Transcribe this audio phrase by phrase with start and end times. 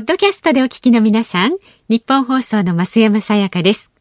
[0.00, 1.56] ッドキャストでお聞きの皆さん、
[1.88, 3.92] ニッポン放送の増山さやかです。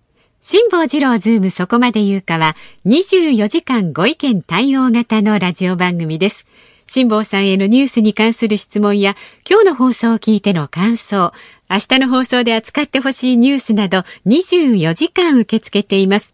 [0.42, 6.48] 辛坊治郎ズームそこまで言うかは、24時間ご意見対応型のラジオ番組です。
[6.85, 9.16] 辛坊さんへのニュースに関する質問や、
[9.48, 11.34] 今日の放送を聞いての感想、
[11.70, 16.34] 明日の放送で扱ってほしいニュースなど、24時間受け付けています。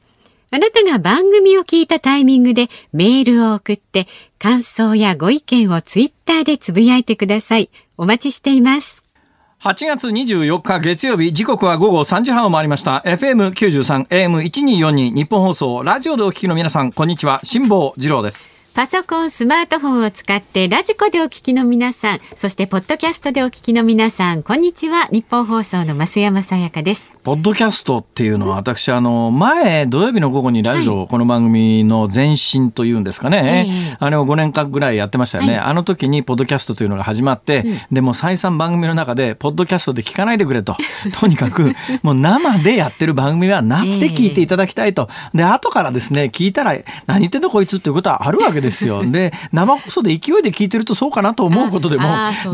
[0.52, 4.08] あなたが番組を聞いたタイミングでメールを送って、
[4.38, 7.72] 感想やご意見をツイッターでつぶやいてください。
[7.98, 9.05] お待ちしています。
[9.66, 13.02] 8月24日月曜日、時刻は午後3時半を回りました。
[13.04, 17.42] FM93、AM1242、日本放送、ラジオでお聞きの皆さん、こんにちは。
[17.44, 18.55] 辛坊治郎です。
[18.76, 25.08] パソコン、スマートフォンを使ってラジコでお聞きの皆さん、そしてポッドキャストでお聞きの皆さん、こんにちは。
[25.14, 27.14] 日本放送の増山さやかです。
[27.24, 35.54] ポッドキャストっていうのは、私、あの、前、土曜日の午後にラジオ、はい、この番組の前身というんですかね、あれを5年間ぐらいやってましたよね。
[35.54, 40.76] はい、あの時に、ポッドキャストというのが始まって、うん、でも再三番組の中で、ポッドキャストで聞かないでくれと。
[41.18, 45.08] とにかく、もう生でやってる番組は生で聞いていただきたいと。
[45.34, 49.04] で、後からですね、聞いたら、何言ってんのこいつっていうことはあるわけですよ。
[49.06, 52.04] で、生放送で勢いで聞いてるとそうかなと思うことでも、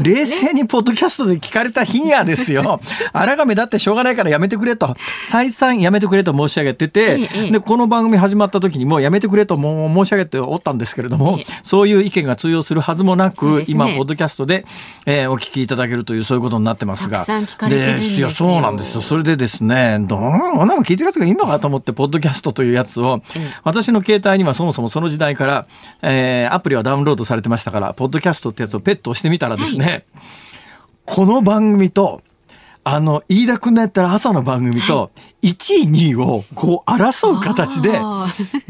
[0.02, 2.80] でね、冷静にポッドキャストで聞かれた日にはですよ、
[3.14, 7.18] あらがめだってしょうがないからやめてくれと、再三やめてくれと申し上げてて、
[7.52, 14.66] で、この番組始まった時にもやめてくれとも申し上げておったんですけれども、そういう意見が通用するはずもなく、ね、今、ポッドキャストで、
[15.06, 17.26] えー、お聞きいただけるという、そういうことになってますが。
[17.70, 19.02] でいや、そうなんですよ。
[19.02, 20.22] それでですね、どん
[20.68, 23.22] なも聞いてるやつがいいのかと思って、ポッドキャストというやつを、
[23.64, 25.68] 私の携帯にはそもそもその時代から、
[26.02, 30.06] えー、アプリはダウンロードされてましたから、ポッドキャストってやつをペット押してみたらですね、はい、
[31.06, 32.22] この番組と、
[32.84, 35.12] あの、飯田君のやったら朝の番組と、
[35.44, 38.00] 1位、2位をこう争う形で、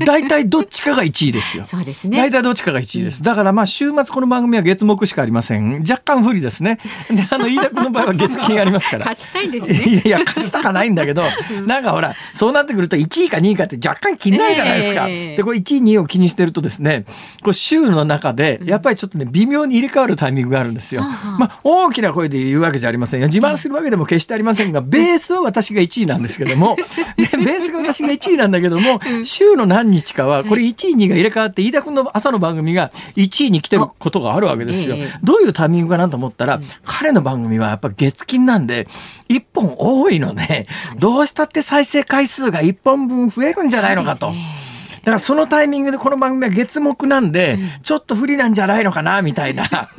[0.06, 1.64] 大体どっちかが1位ですよ。
[1.64, 2.18] そうですね。
[2.18, 3.24] 大体どっちかが1位です。
[3.24, 5.82] だからまあ週末この番組は月目しかありません。
[5.82, 6.80] 若干不利ですね。
[7.10, 9.06] で、あの、飯田君の場合は月金ありますから。
[9.06, 9.92] 勝ちたいんですね。
[9.92, 11.24] いやいや、勝ちたかないんだけど、
[11.66, 15.08] なんかほら、そうなってくると1位か2位かって若干気になるじゃないですか。
[15.08, 17.06] えー、で、これ1位、2位を気にしてるとですね、
[17.44, 21.02] こう週の中で、やっぱりちょっとね、微妙に入れ替わるタイミングがあるんですよ。
[21.02, 23.28] まあ、大きな声で言うわけじゃありませんよ。
[23.28, 26.76] 自慢するわけでも決してありませんが、ベースは私が1位なんですけども、
[27.18, 34.98] ベースが私が1位なんだけども、週の何日かは、これ1位、2位が入れ替わって、飯田君の朝の番組が1位に来てることがあるわけですよ。
[35.24, 38.88] どういうタイミングかなと思ったら、彼の番組はやっぱ月金なんで、
[39.30, 40.68] 1本多いので、
[41.00, 44.28] どうしたって再生回数が1本分増えるんじゃないのかと。
[44.28, 49.68] だからそのタイミングでこの番組は月目なんで、ちょっと不利なんじゃないのかな、みたいな。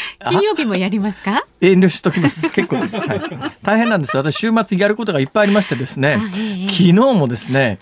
[0.28, 1.46] 金曜日もやりますか？
[1.60, 2.48] 遠慮しときます。
[2.50, 3.20] 結構です、はい、
[3.62, 4.16] 大変なんです。
[4.16, 6.18] 私週末やることがいっぱいありましてですね、
[6.68, 7.78] 昨日もですね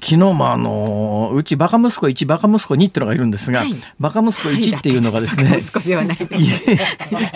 [0.00, 6.18] 昨日もあのうちバカ息子1バカ息子2っていうのがいるんですが、はい、バカ息子1っていうのがですね、息子ではない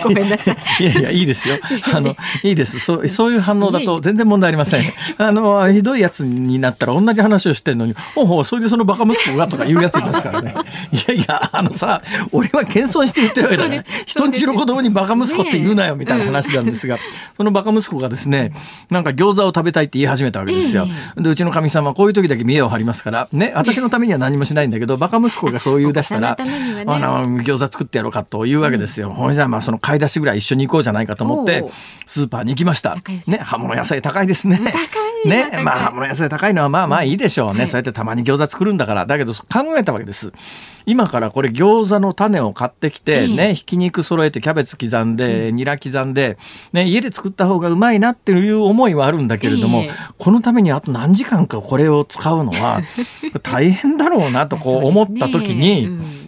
[0.03, 0.83] ごめんなさい。
[0.83, 1.57] いやいやいいですよ。
[1.93, 2.79] あのいいです。
[2.79, 4.93] そうそういう反応だと全然問題ありません。
[5.17, 10.53] あのひどいやつになったら同じ話をしてるのにほうほうそれでそのバカ息子がとか言うやついますからね。
[10.91, 12.01] いやいやあのさ
[12.31, 16.97] 俺は謙遜して言ってるわけだね人んちの子供にバカ息子って言うなよみたいな話なんですが、
[17.37, 18.51] そのバカ息子がですね
[18.89, 29.11] なんか餃子を食べたいって言い始めたわけですよ、でうちのかみさんはこういう時だけ見栄を張りますから、ね、私のためには何もしないんだけど、バカ息子がそう言い出したら、あの、餃子作ってやろうかというわけですよ。
[29.11, 31.63] ほ、うんじゃあまあその買い出しぐらい一緒に行こうじゃないかと思って、
[32.05, 32.97] スーパーに行きました。
[33.27, 34.59] ね、葉物野菜高いですね。
[35.25, 37.67] ね、まあ葉物野菜高いのはまあまあいいでしょうね。
[37.67, 39.05] そうやってたまに餃子作るんだから。
[39.05, 39.41] だけど考
[39.77, 40.31] えたわけです。
[40.85, 46.37] 今からこれ餃子の種を買ってきて、ね、ひき肉揃えてキャベツ刻んで、ニラ刻んで、
[46.73, 49.83] ね、家で作った方がうまいなっていう思いはあるんだけれども、
[50.17, 52.81] このためにあと何時間かこれを使うのは、
[53.43, 55.87] 大変だろうなとこう思った時に、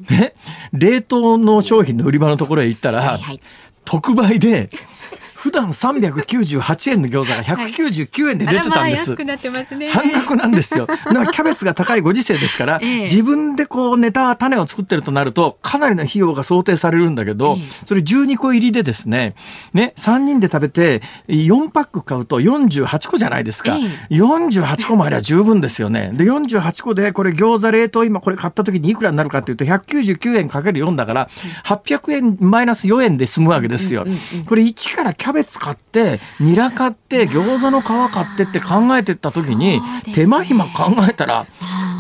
[0.09, 0.33] ね、
[0.71, 3.19] 冷凍の商品の売り場のところへ行ったら、
[3.85, 4.69] 特売で、
[5.43, 9.13] 普段398円の餃子が199円で出てたんです。
[9.13, 10.85] はいね、半額なんですよ。
[10.85, 19.35] だからキャベツが高いご時世ですから、ええ、自分でこうネタ、種を作ってるとなると、かなりの費用が想定されるんだけど、え、それ12個入りでですね、
[19.73, 23.75] ね、3人で食べて、4パック買うと48個じゃないですか。
[23.75, 26.11] え、48個もあれば十分ですよね。
[26.13, 31.29] で、48個で、これ餃子冷凍今これ買った時にいくらになるかっていうと、199円かける4だから、
[31.65, 34.05] 800円マイナス4円で済むわけですよ。
[34.45, 39.81] これ1からキャベツ買ってニラ買って餃子の皮買ってって考えてった時に、
[40.13, 41.45] 手間暇考えたら、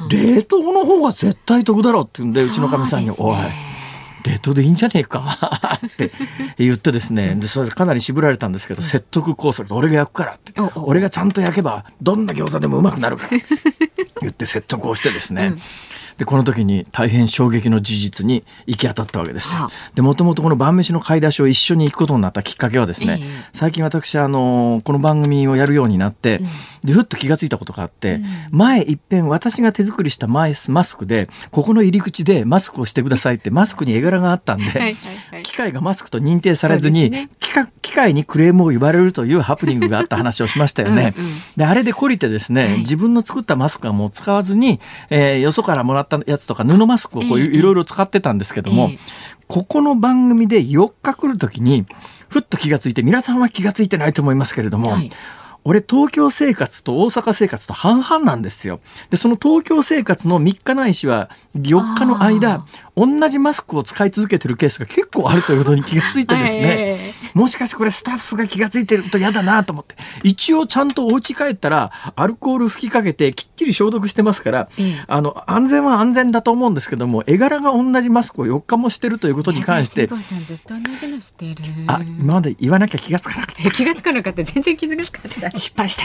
[0.09, 3.37] 冷凍の方が絶対得だろうって言うんでうちのかみさんに「おい
[4.23, 5.37] 冷凍でいいんじゃねえか
[5.85, 6.11] って
[6.57, 7.35] 言ってですね。
[7.35, 13.37] でそれかなり渋られたんですけど説得工作で俺が焼くからって俺がちゃんと焼けばどんな餃子でもうまくなるから
[14.21, 15.55] 言って説得をしてですね、
[16.17, 19.61] でこの時に大変衝撃の事実に行き当たったわけですよ。
[19.61, 19.71] はあ。
[19.95, 23.29] でもともとこの晩飯の買い出しを一緒に行くことになったきっかけはですね、ええ。
[23.53, 26.41] 最近私あのこの番組をやるようになって、
[26.83, 28.19] でふっと気がついたことがあって、
[28.51, 34.95] 前一遍私が手作りしたマイスマスクでここの入り口でマスクをしてくださいってマスクに絵柄があったんで、はい
[35.43, 37.29] 機械がマスクと認定されずに、ね。
[37.39, 41.13] 機械機械にクレームを言われるというハプニングがあった話をしましたよね。
[41.17, 42.79] うんうんであれで懲りてですね、はい。
[42.79, 44.79] 自分の作ったマスクはもう使わずに、
[45.09, 48.99] えーよそからもらったやつとか布マスクをこういろいろ使ってたんですけども、ええ。
[49.47, 51.85] ここの番組で4日来るときに
[52.29, 55.11] ふっと気がついて皆さんは気がついてないと思いますけれども、はい
[55.65, 58.79] 俺東京生活と大阪生活と半々なんですよ。
[59.09, 62.65] で、その東京生活の3日ないしは4日の間、
[62.95, 80.07] 同じマスクを使い続けてるケースが結構あるということに気がついてですね、えもしかしてこれスタッフが気がついてると嫌だなと思って、一応ちゃんとお家帰ったらアルコール吹きかけてきっちり消毒してますから、ええあの、安全は安全だと思うんですけども、絵柄が同じマスクを4日もしてるということに関して。
[81.87, 83.69] あ、今まで言わなきゃ気がつかなかった。
[83.71, 84.43] 気がつかなかった。
[84.43, 85.52] 全然気づかなかった。
[85.55, 85.97] 失敗し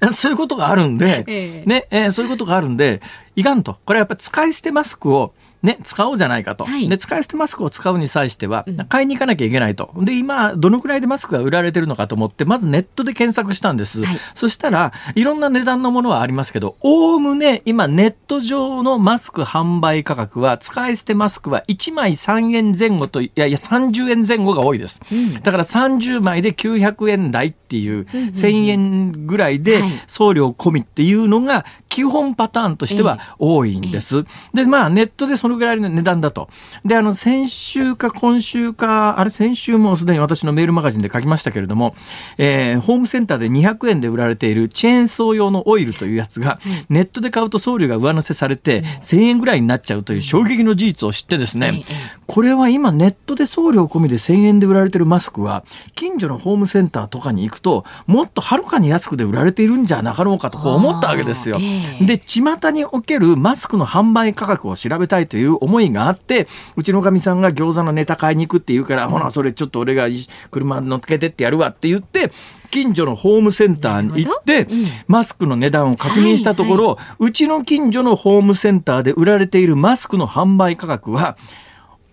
[0.00, 0.12] た。
[0.12, 3.00] そういうことがあるんで、ええね、えーそういうことがあるんで、
[3.34, 3.78] いかんと。
[3.84, 5.34] これはやっぱり使い捨てマスクを、
[5.66, 6.88] ね、使おうじゃないかと、はい。
[6.88, 9.90] で、使い捨てマスクを使うに際しては、買いに行かなきゃいけないと。
[9.98, 14.04] で、今、どのくらいでマスクが売られてるのかと思って、まずネットで検索したんです。
[14.04, 14.18] はい。
[14.34, 25.00] そしたら、いろんな値段のものはありますけど、おおむね、今、ネット上のマスク販売価格は、使い捨てマスクは1枚3円前後と、いやいや、30円前後が多いです。
[25.42, 29.90] だから30枚で900円台っていう、1000円ぐらいではい。
[30.06, 31.64] 送料込みっていうのが、
[31.96, 34.26] 基本パターンとしては多いんです。
[34.52, 36.50] で、まあ、ネットでそのぐらいの値段だと。
[36.84, 41.96] で、あの、先週か今週か、あれ、先週もすでに私のメールマガジンで書きましたけれども、
[42.36, 46.60] えーホームセンターで200円で売られているチェーンソー用のオイルというやつが、
[46.90, 55.64] ネットで買うと送料が上乗せされて、1000円ぐらいになっちゃうという衝撃の事実を知ってですね、ええこれは今ネットで送料込みで1000円で売られてるマスクは、
[55.94, 61.58] 近所のホームセンターとかに行くと、もっとはるかに安くで売られているんじゃなかろうかとこう思ったわけですよ
[62.00, 70.06] で、巷におけるマスクの販売価格を調べたいという思いがあって、うちのかみさんが餃子のネタ買いに行くって言うから、ほな、それちょっと俺が
[70.50, 72.30] 車乗っけてってやるわって言って、
[72.70, 74.68] 近所のホームセンターに行って
[75.06, 81.36] マスクの値段を確認したところ、うちの近所のホームセンターで売られているマスクの販売価格は、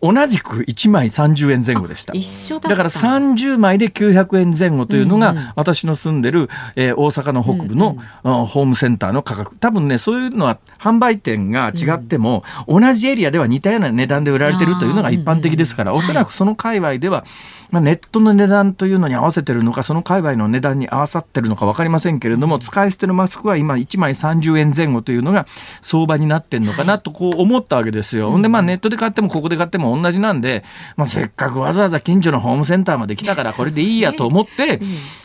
[0.04, 2.12] 同じく1枚30円前後でした。
[2.12, 2.70] 一緒だった。
[2.70, 2.76] だ。
[2.76, 5.54] から30枚で900円前後というのが、うんうん。
[5.56, 9.56] 私の住んでる、えー大阪の北部の、あホームセンターの価格。
[9.56, 16.04] 多分ねそういうのは販売店が違っても、同じエリアでは似たような値段で売られてるというのが一般的ですから、うんうん。
[16.04, 17.24] おそらくその界隈では、
[17.74, 25.48] まあ、ネットの値段というのに合わせてるのかその界隈の値段に合わさってるのか分かりませんけれども、使い捨てのマスクは今1枚30円前後というのが
[25.82, 28.30] 相場になってんのかなとこう思ったわけですよ。
[28.30, 30.64] ほんでまあネットで買ってもここで買っても同じなんで、
[30.98, 34.80] まあ、せっかくわざわざ近所のホームセンターまで来たからこれでいいやと思って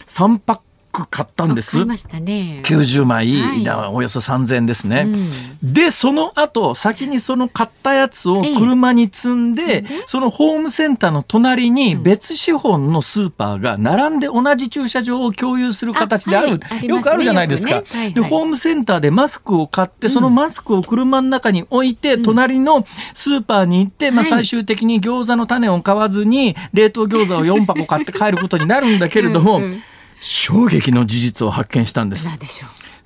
[0.06, 0.60] 3パッ
[0.98, 1.72] ク買ったんです。
[1.72, 1.84] 買い。
[1.84, 2.60] ましたね。
[2.64, 3.92] 90枚、はい。
[3.92, 5.04] およそ3000円ですね。
[5.06, 5.72] うん。
[5.72, 16.60] で、その後、先にその買ったやつを車に積んで、そのホームセンターの隣に別資本のスーパーが並んで同じ駐車場を共有する形である。
[16.62, 17.76] あはいよくあるじゃないですか。
[17.76, 17.90] よくね。
[17.90, 18.14] はいはい。
[18.14, 29.82] で、ホームセンターでマスクを買って、そのマスクを車の中に置いて、隣のスーパーに行って、まあはい最終的に餃子の種を買わずに、冷凍餃子を4箱買って帰ることになるんだけれども、うんうん
[30.20, 32.28] 衝撃の事実を発見したんです。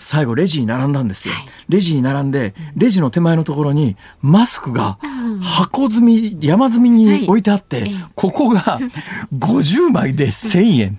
[0.02, 1.46] 最後レジに並んだんですよ、はい。
[1.68, 4.98] レジに並んでレジの手前のところにマスクが
[5.40, 8.80] 箱積み山積みに置いてあって、ここが
[9.32, 10.98] 50枚で1000円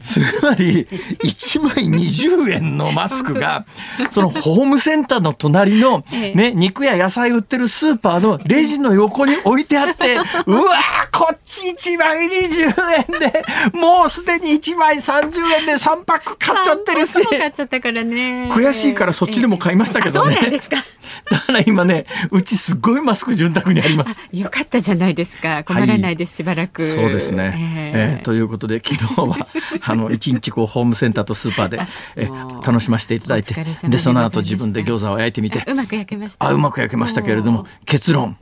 [0.00, 0.84] つまり
[1.22, 3.66] 1枚20円のマスクが
[4.10, 6.34] そのホームセンターの隣の、ええ。
[6.34, 10.16] ね、肉や野菜売ってるスーパーのレジの横に置いてあって
[10.46, 12.74] うわーこっち1枚20
[13.12, 13.44] 円で
[13.78, 17.14] もうすでに1枚30円で3パック買っちゃってるし。
[17.38, 18.13] 買っちゃったからね。
[18.50, 20.76] 悔しいからそっちでも買いましたけどねあそうなんですか。
[21.30, 24.18] だから今ね、うちすっごいマスク潤沢にあります。
[24.32, 25.64] よかったじゃないですか。
[25.64, 26.90] 困らないです、しばらく。
[26.92, 27.54] そうですね。
[27.94, 29.46] ええーということで昨日は
[29.82, 31.80] あの一日こうホームセンターとスーパーで、
[32.16, 32.28] え
[32.64, 33.54] 楽しませていただいて
[33.84, 36.46] でその後自分で餃子を焼いてみてうまく焼けました。
[36.46, 38.36] あうまく焼けましたけれども結論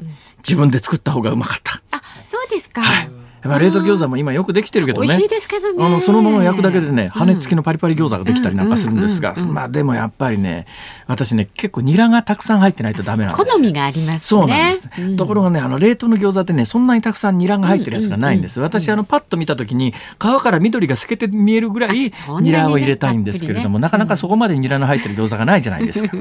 [0.46, 1.80] 自分で作った方がうまかった。
[1.90, 2.82] あ、そうですか。
[2.82, 3.10] やっ
[3.50, 5.08] ぱ冷凍餃子も今よくできてるけどね。
[5.08, 5.84] 美味しいですけどね。
[5.84, 10.66] あのそのまま焼くだけでね、羽付きのパリパリ餃子ができたりなんかするんですが、まあでもやっぱりね、
[11.06, 13.52] 私ね、結構ニラがたくさん入ってないとダメなんです。
[13.52, 14.40] 好みがありますね。
[14.40, 14.88] そうなんです。
[15.00, 18.60] うん、ところがね、あの冷凍の餃子ってね、そんなにたくさんニラが入ってるやつがないんです。
[18.60, 26.16] 私あのパッと見た時に皮から緑が透けて見えるぐらいニラを入れたいんですけれども、なかなかそこまでニラの入ってる餃子がないじゃないですか。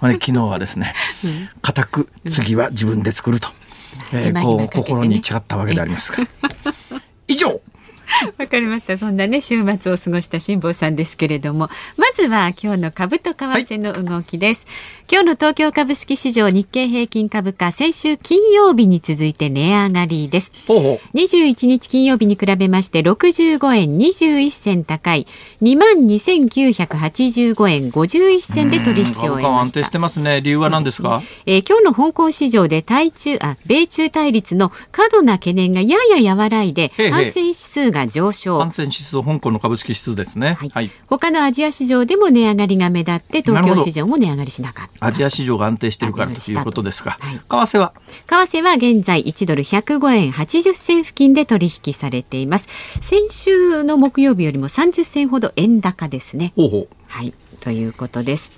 [0.00, 0.94] まあね、昨日はですね、
[1.62, 3.48] 固く次は自分で作ると。
[4.12, 6.26] えー、こう心に誓ったわけでありますが。
[7.28, 7.60] 以 上
[8.38, 8.98] わかりました。
[8.98, 14.66] そんなね、週末を過ごした辛坊さんですけれども、まずは今日の株と為替の動きです。
[14.66, 14.74] はい、
[15.10, 20.52] 今日の東京株式市場日経平均株価、先週金曜日に続いて値上がりです。
[20.66, 25.26] ほうほう21日金曜日に比べまして65円21銭高い
[25.62, 29.60] 22,985円51銭で取引を終えました。
[29.60, 30.40] 安定してますね。
[30.40, 38.58] 理由は何ですか、ね、えー、今日の香港市場で対中、あ、米中対立の過度な懸念がやや和らいで、反戦指数が上昇。
[38.58, 40.56] 感染指数、香港の株式指数ですね。
[40.60, 40.70] はい。
[40.74, 45.06] はい、他のアジア市場でも値上がりが目立って、東京市場も値上がりしなかった。
[45.06, 47.16] アジア市場が安定しているからということですか。
[47.20, 47.92] はい、為替は？
[48.26, 52.68] 為替は現在1ドル105円80銭付近で取引されています。
[53.00, 56.52] 先週の木曜日よりも30銭ほど円高ですね。
[56.56, 57.32] ほうほうはい。
[57.60, 58.52] ということです。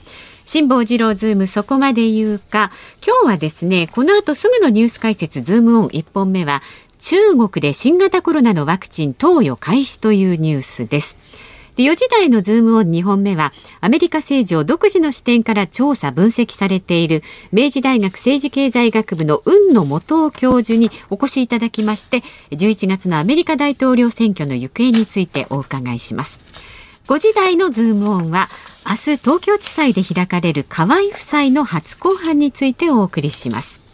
[0.44, 2.72] 辛坊治郎ズームそこまで言うか
[3.06, 6.62] 今日はですねこの後すぐのニュース解説ズームオン1本目は
[6.98, 11.18] 中国で新型コロナのワクチン投与開始というニュースです。
[11.78, 26.40] で4時台のズームオン2本目はアメリカ政治を独自の視点から調査分析されている明治大学政治経済学部の海野素央教授にお越しいただきまして11月のアメリカ大統領選挙の行方についてお伺いします
[27.06, 28.48] 5時台のズームオンは
[28.84, 33.87] 明日東京地裁で開かれる河井夫妻の初公判についてお送りします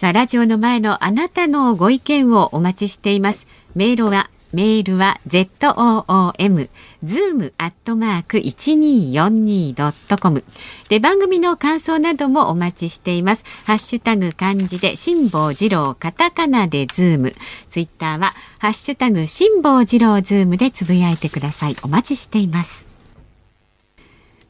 [0.00, 3.46] さあ、ラジオの前のあなたのご意見をお待ちしています。
[3.74, 6.70] メールは、メールは zoom
[7.04, 10.44] zoom アットマーク 1242.com
[10.88, 13.44] で番組の感想などもお待ちしています。
[13.66, 17.34] ハッシュタグ漢字で辛坊治郎カタカナでズーム
[17.68, 21.76] ツイッターはハッシュタグ辛坊治郎ズームでつぶやいてください。
[21.82, 22.89] お待ちしています。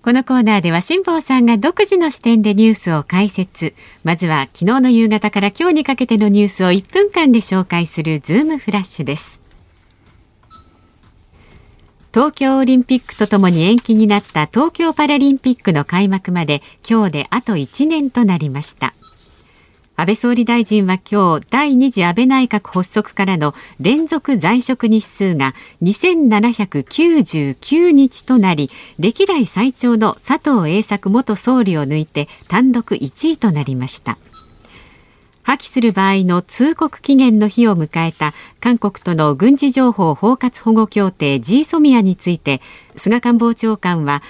[0.02, 3.74] このコーナーでは辛坊さんが独自の視点でニュースを解説。
[4.02, 9.42] まずは昨日の夕方から今日にかけてのニュースを1分間で紹介するズームフラッシュです。
[12.14, 18.94] 東京オリンピックとともに延期になった東京パラリンピックの開幕まで今日であと1年となりました。
[20.00, 25.52] 安倍総理大臣は今日第2次安倍内閣発足からの連続在職日数が
[25.82, 34.16] 2799日となり歴代最長の佐藤栄作元総理を抜いて単独1位となりました。
[35.42, 42.62] 破棄する場合の通告期限の日を迎えた韓国との軍事情報包括保護協定 G ソミアについて
[42.96, 44.22] 菅官房長官は、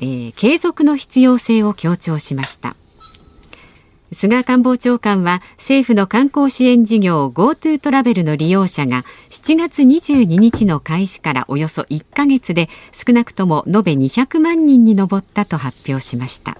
[0.00, 2.76] えー、継続の必要性を強調しました。
[4.12, 16.58] 菅官房長官は政府の観光支援事業 GoTo トラベルの利用者が7月22日の開始からおよそ1ヶ月で少なくとも延べ200万人に上ったと発表しました。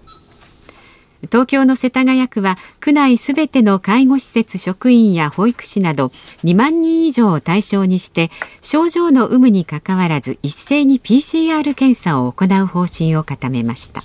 [1.30, 6.06] 東京の世田谷区は区内すべての介護施設職員や保育士など
[6.42, 8.30] 2万人以上を対象にして
[8.60, 14.02] 症状の有無にかかわらず一斉に PCR 検査を行う方針を固めました。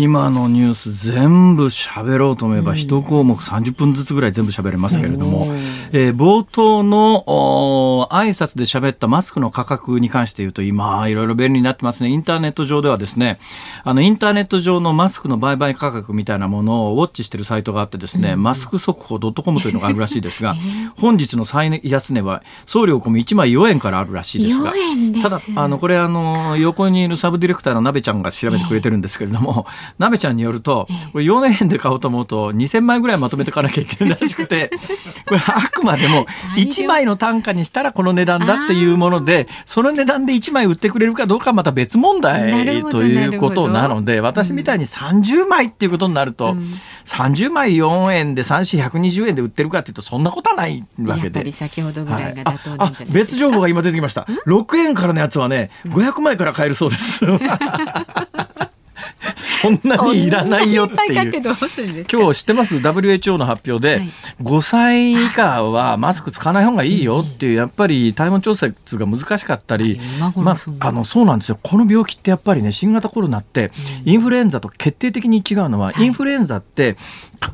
[0.00, 5.46] 今のニュース全部喋ろうと思えば一項目30分ずつぐらい全部喋れますけれども、
[5.90, 7.24] えー、冒頭の
[8.12, 12.10] 挨拶で喋ったマスクの価格に関して言うと今いろいろ便利になってますね。
[12.10, 13.40] インターネット上ではですね、
[13.82, 20.54] あのインターネット上のマスクの売買価格みたいなものをウォッチしてるサイトがあってですね、マスク速報 .com というのがあるらしいですが、
[20.96, 24.72] 本日の最安値は送料込み1枚4円からあるらしいですが、
[25.22, 29.66] ただ、あの、これあの、横にいるサブディレクターのなべちゃんが調べてくれてるんですけれども、
[29.98, 34.70] なべちゃんによると、これ4円で買おうと思うと2000枚ぐらいまとめていかなきゃいけないらしくて、
[35.26, 36.26] これあくまでも
[36.56, 46.74] 1枚の単価にしたらこの値段だっていうもので、その値段で1枚売ってくれるかどうかはまた別問題ということなので、私みたいに30枚っていうことになると、うん、
[47.06, 51.50] 30枚4円で3、4、120円で売ってるかっていうとそんなことはないわけで。
[51.52, 54.26] 先ほどぐらいが妥当なんじゃない別情報が今出てきました。
[54.46, 57.24] 6円からのやつはね、500枚から買えるそうです。
[59.62, 61.42] そんなにいらないよっていう。
[62.10, 64.10] 今日知ってます ?WHO の発表で、はい、
[64.42, 70.00] 5歳以下はマスクつかない方がいいよっていう、やっぱり体温調節が難しかったり、
[70.36, 71.58] まあ、あのそうなんですよ。
[71.62, 73.70] この病気ってやっぱりね、新型コロナって、
[74.04, 76.96] インフルエンザと決定的に違うのは、インフルエンザって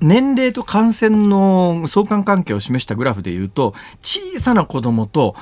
[0.00, 5.34] 年齢と感染の相関関係を示したグラフでいうと、小さな子供と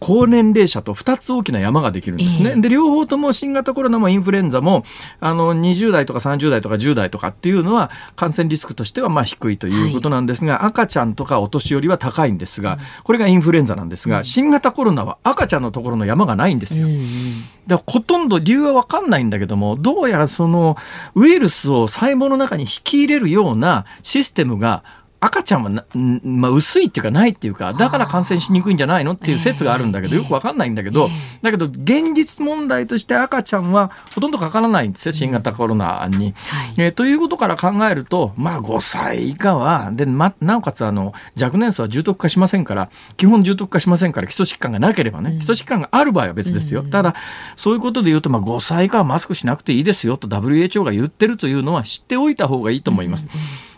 [0.00, 2.50] 高年齢者と2つ大きな山ができるんですね。
[2.50, 4.84] えー、で両方とも新型コロナもインフルエンザも
[5.20, 16.86] あの20代とか30代とか10代とかっていうのは感染リスクとしてはまあ低いということなんですが、はい、赤ちゃんとかお年寄りは高いんですが、これがインフルエンザなんですが、うん、新型コロナは赤ちゃんのところの山がないんですよ。
[16.86, 20.76] うん、だからほとんど理由は分かんないんだけどもどうやらその
[21.14, 24.82] ウイルスを細胞の中に引き入れるようなシステムが
[25.20, 25.84] 赤ちゃんは
[26.22, 31.10] まあ、薄いっていうかないっていうかだから感染しにくいんじゃないのっていう説があるんだけどよくわかんないんだけど
[31.42, 36.34] だけど現実問題として赤ちゃんはほとんどかからないんですよ新型コロナに。
[36.78, 46.82] えー、ということから考えるとまあ5歳以下はで、ま、なおかつあの若年層は重篤化しませんから基本重篤化しませんから基礎疾患がなければね基礎疾患がある場合は別ですよ。
[46.82, 47.14] ただ
[47.56, 53.26] そういうことで言うと、まあ、5歳以下はマスクしなくていいですよと WHO が言ってるというのは知っておいた方がいいと思います。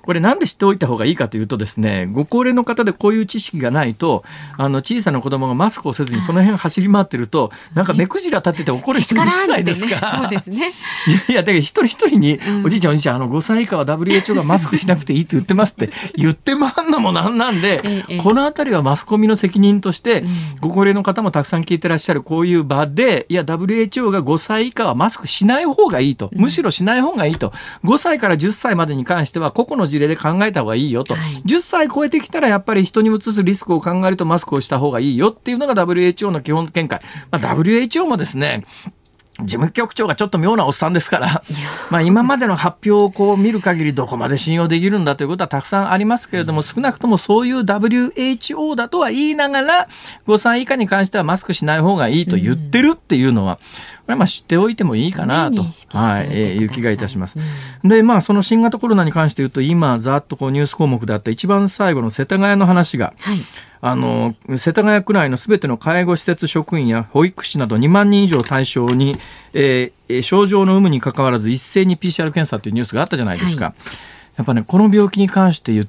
[0.03, 4.25] これなんで知っておいた方がいいかというとですね、ご高齢の方でこういう知識がないと、
[4.59, 10.19] あの小さな子供がマスクをせずにその辺走り回ってると、なんか目くじら立ってて怒る人いるじゃないですか？
[10.23, 10.73] そうですね。
[11.29, 17.81] いや、だから一人一人に、おじいちゃんおじいちゃん、あの5歳以下は WHO がマスクしなくていいって言ってますって 言ってまんのもなんなんで、
[18.23, 20.25] このあたりはマスコミの責任として、
[20.61, 27.53] ご高齢の方もたくさん聞いてらっしゃるこういう場で、いや、WHO が5歳以下はマスクしない方がいいと、むしろしない方がいいと、
[27.85, 37.01] 5歳から10歳までに関しては個々の事例で考えた方がいいよと、はい、10歳超えてきたらやっぱり人にうつすリスクを考えるとマスクをした方がいいよっていうのが WHO の基本見解。
[37.31, 38.65] まあ、WHO もですね、
[39.41, 41.43] 事務局長がちょっと妙なおっさんですから、
[41.91, 49.89] まあ今までの発表をこう見る限りどこまで信用できるんだということはたくさんありますけれども、少なくともそういう WHO だとは言いながら、
[50.27, 53.59] 5歳以下に関してはマスクしない方がいいと言ってるっていうのは、
[54.09, 55.63] れはまあ知っておいてもいいかなと、
[55.97, 57.39] はい、えー、いう気がいたします。
[57.85, 63.39] で、まあその新型コロナに関して言うと、今ざっとこうニュース項目であった一番最後の世田谷の話が、はい。
[63.85, 69.17] あの世田谷区内のすべての介護施設職員や保育士など2万人以上対象に、
[69.55, 73.65] えー、症状の有無にかかわらず一斉に PCR 検査というニュースがあったじゃないですか。
[73.65, 73.75] はい、
[74.37, 75.89] やっぱねこの病気に関して言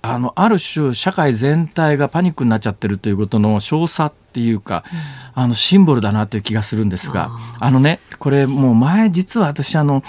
[0.00, 4.98] あのある種社会全体がパニックになっちゃってるということの少佐っていうか、うん、
[5.36, 10.02] あのシンボルだなという気がするんですがあのねこれもう前実は私あの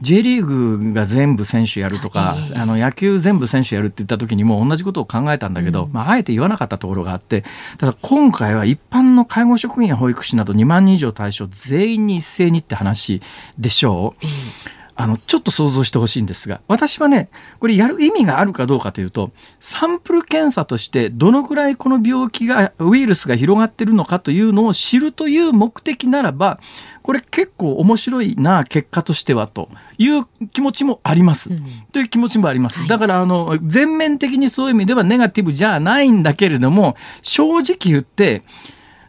[0.00, 7.44] J リーグが全部選手やるとか、あの野球全部選手やるって言った時にも同じことを考えたんだけど、うん、まあ、あえて言わなかったところがあって
[7.76, 13.20] ただ今回は一般の介護職員や保育士など2万人以上対象全員に一斉にって話
[13.58, 14.26] でしょう。
[14.26, 26.60] うんあの、ちょっと想像してほしいんですが、私はね、これやる意味があるかどうかというと、サンプル検査としてどのくらいこの病気が、ウイルスが広がってるのかというのを知るという目的ならば、
[27.02, 31.48] これ結構面白いな、結果としてはという気持ちもあります。
[31.48, 32.86] うん、という気持ちもあります。
[32.86, 38.42] だから、あの、全面的にそういう意味ではネガティブじゃないんだけれども、正直言って、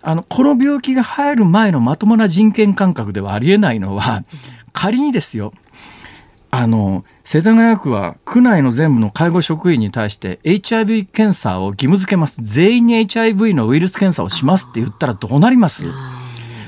[0.01, 4.23] あの、この病気が入る前のまともな人権感覚ではありえないのは、
[4.71, 5.53] 仮にですよ、
[6.53, 12.41] あの世田谷区は区内の全部の介護職員に対して HIV 検査を義務付けます。
[12.43, 15.85] 全員に HIV のウイルス検査をしますって言ったらどうなります？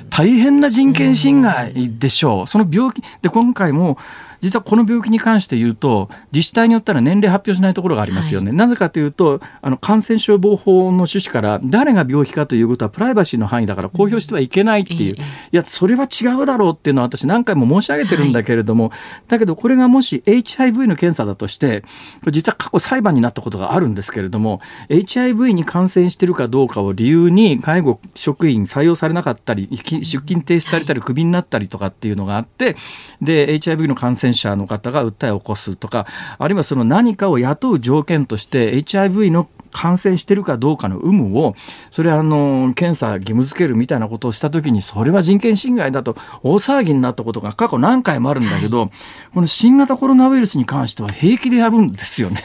[0.09, 2.47] 大変な人権侵害でしょう。
[2.47, 3.97] その病気で今回も
[4.43, 21.86] 実はこの病気に関して言うと自治体によったら年齢発表しないところがありますよね、はい、なぜかというとあの感染症防法の趣旨から誰が病気かということはプライバシーの範囲だから公表してはいけないっていう、うん、いやそれは違うだろうっていうのは私何回も申し上げてるんだけれども、はい、だけどこれがもし HIV の検査だとして
[22.29, 32.75] 実は過去裁判になったことがあるんですけれども HIV に感染してるかどうかを理由に介護職員採用されなかったり出勤停止されたりクビになったりとかっていうのがあって
[33.21, 41.55] で HIV の感染者の方が訴えを起こすとかあるいはその何かを雇う条件として HIV の感染してるかどうかの有無を
[41.91, 48.91] それはあの検査義務付けるみたいなことをした時にそれは人権侵害だと大騒ぎになったことが過去何回もあるんだけど、
[49.33, 52.41] この新型コロナウイルスに関しては平気でやるんですよね。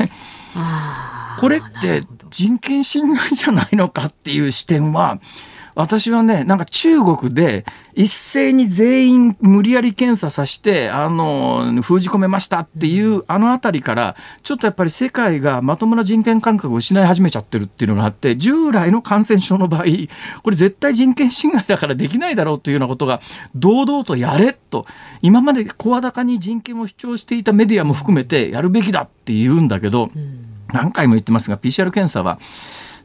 [1.39, 5.21] これって人権侵害じゃないのかっていう視点は
[5.79, 7.65] 私はね、なんか中国で
[7.95, 19.85] 一斉に全員無理やり検査させて、あの、封じ込めましたっていうあのあたりから、ちょっとやっぱり世界がまともな人権感覚を失い始めちゃってるっていうのがあって、従来の感染症の場合、
[20.43, 23.21] これ絶対人権侵害だからできないだろうというようなことが、
[23.55, 24.85] 堂々とやれと、
[25.23, 30.11] 今まで声高に人権を主張していたメディアも含めてやるべきだって言うんだけど、
[30.73, 32.41] 何回も言ってますが、PCR 検査は、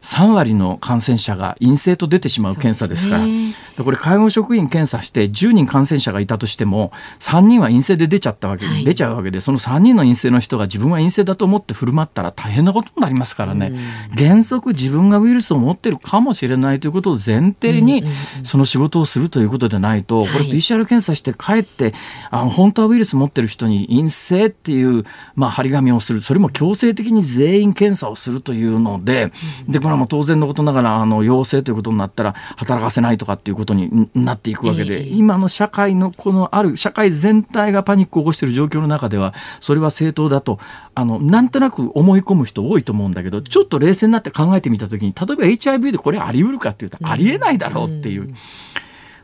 [0.03, 13.73] 3割の感染者が陰性と出てしまう検査ですから、ね、これ介護職員検査して10人感染者がいたとしても3人は陰性で出ちゃったわけ、はい、出ちゃうわけでその3人の陰性の人が自分は陰性だと思って振る舞ったら大変なことになりますからね、
[14.17, 18.03] 原則自分がウイルスを持ってるかもしれないということを前提に
[18.43, 21.93] その仕事をするということでないと、これ PCR 検査して帰って
[22.29, 26.21] あ本当はウイルス持ってる人に陰性っていう、まあ、張り紙をする。
[26.21, 29.31] それも強制的に全員検査をするというので
[29.67, 40.60] でこれはもう当然のことながらあの陽性ということになったら働かせないとかっていうことになっていくわけで、えー、今の社会のこのある社会全体がパニックを起こしている状況の中ではそれは正当だと
[40.95, 48.34] あのなんとなく思い込む人多いと思うんだけどちょっと冷静になって考えてみた時に例えば HIV でこれあり得るかっていうとありえないだろうっていう。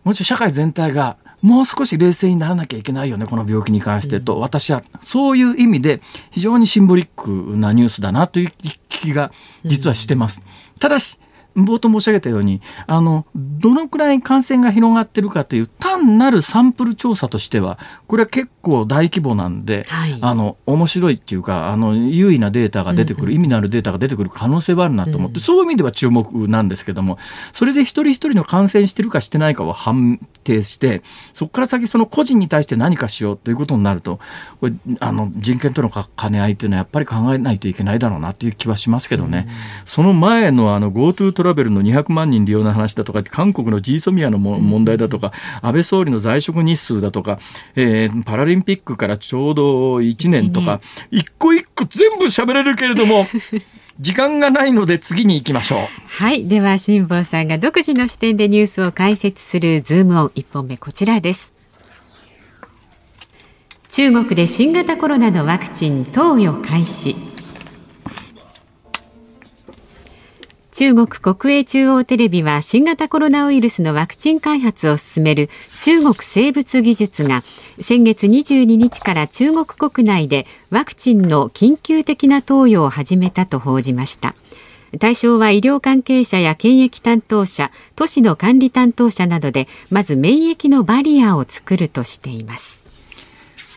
[0.03, 8.49] もちろん社会全体がもう少し冷静にならなきゃいけないよね、この病気に関してと、私はそういう意味で非常にシンボリックなニュースだなという
[8.89, 9.31] 気が
[9.63, 10.41] 実はしてます。
[10.79, 11.19] ただし、
[11.55, 27.17] 冒頭申し上げたようにあのどのくらい感染が広がってるかという単なるサンプル調査としてはこれは結構大規模なんで、はい、あの面白いっていうかあの優位なデータが出てくる、うんうん、意味のあるデータが出てくる可能性はあるなと思って、うん、そういう意味では注目なんですけども
[27.53, 31.01] それで一人一人の感染してるかしてないかを判定して
[31.33, 34.19] そこから先その個人に対して何かしようということになると
[34.59, 39.53] これあの人権との兼ね合いっていうのはやっぱり考えないといけないだろうなという気はしますけどね、うん、
[39.85, 47.39] その前のあの GoTo トラベルの200万人利用の話だとか韓国の G ソミアの問題だとか、安倍総理の在職日数だとか、
[47.75, 50.81] えー、パラリンピックからちょうど1年とか
[51.11, 53.27] 一個一個全部喋れるけれども
[53.99, 55.79] 時間がないので次に行きましょう。
[56.07, 56.47] はい。
[56.47, 61.53] では、辛坊さんが独自の視点でニュースを解説するズームオン1本目こちらです。
[63.89, 67.28] 中国で新型コロナのワクチン投与開始。
[70.79, 75.49] 中国国営中央テレビは新型コロナウイルスのワクチン開発を進める
[75.81, 77.43] 中国生物技術が
[77.81, 84.35] 先月22日から中国国内でワクチンの緊急的な投与を始めたと報じました。
[85.01, 92.88] 対象は医療関係者や検疫担当者、都市の管理担当者などで、まず免疫のバリアを作るとしています。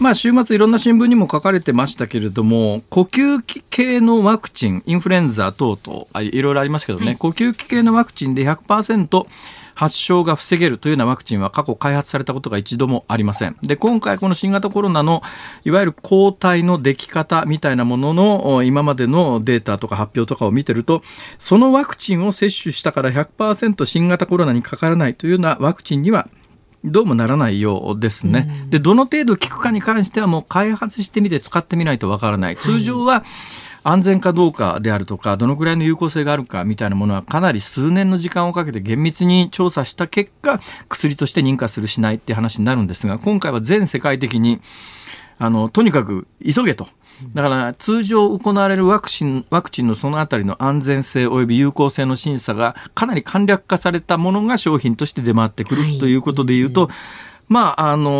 [0.03, 9.27] まあ、週末いろんな新聞にも書かれてましたけれども、呼吸器系のワクチン、インフルエンザ等々、いろいろありますけどね、はい、呼吸器系のワクチンで100%
[9.75, 13.57] 発症が防げるというようなワクチンは過去開発されたことが一度もありません。
[13.63, 15.23] で、今回この新型コロナの
[15.65, 21.03] いわゆる抗体の出来方みたいなものの今までのデータとか発表とかを見てると、
[21.39, 26.29] そのワクチンを接種したから100%新型コロナにかからないというようなワクチンには
[26.85, 28.49] どうもならないようですね。
[28.65, 32.57] うん、で、どの程度効くかに関してはもう開発してみて使ってみないとわからない。
[32.57, 33.25] 通常は、
[33.85, 44.61] 安全かどうかであるとか、どのくらいの有効性があるかみたいなものはかなり数年の時間をかけて厳密に調査した結果、薬として認可するしないって話になるんですが、今回は全世界的に、
[45.39, 46.89] あの、とにかく急げと。
[47.35, 56.91] だから通常行われるワクチンワクチンのそのあたりの安全性及び有効性の審査がかなり簡略化されたものが商品として出回ってくるということでいうと、
[57.53, 58.13] まあ、あの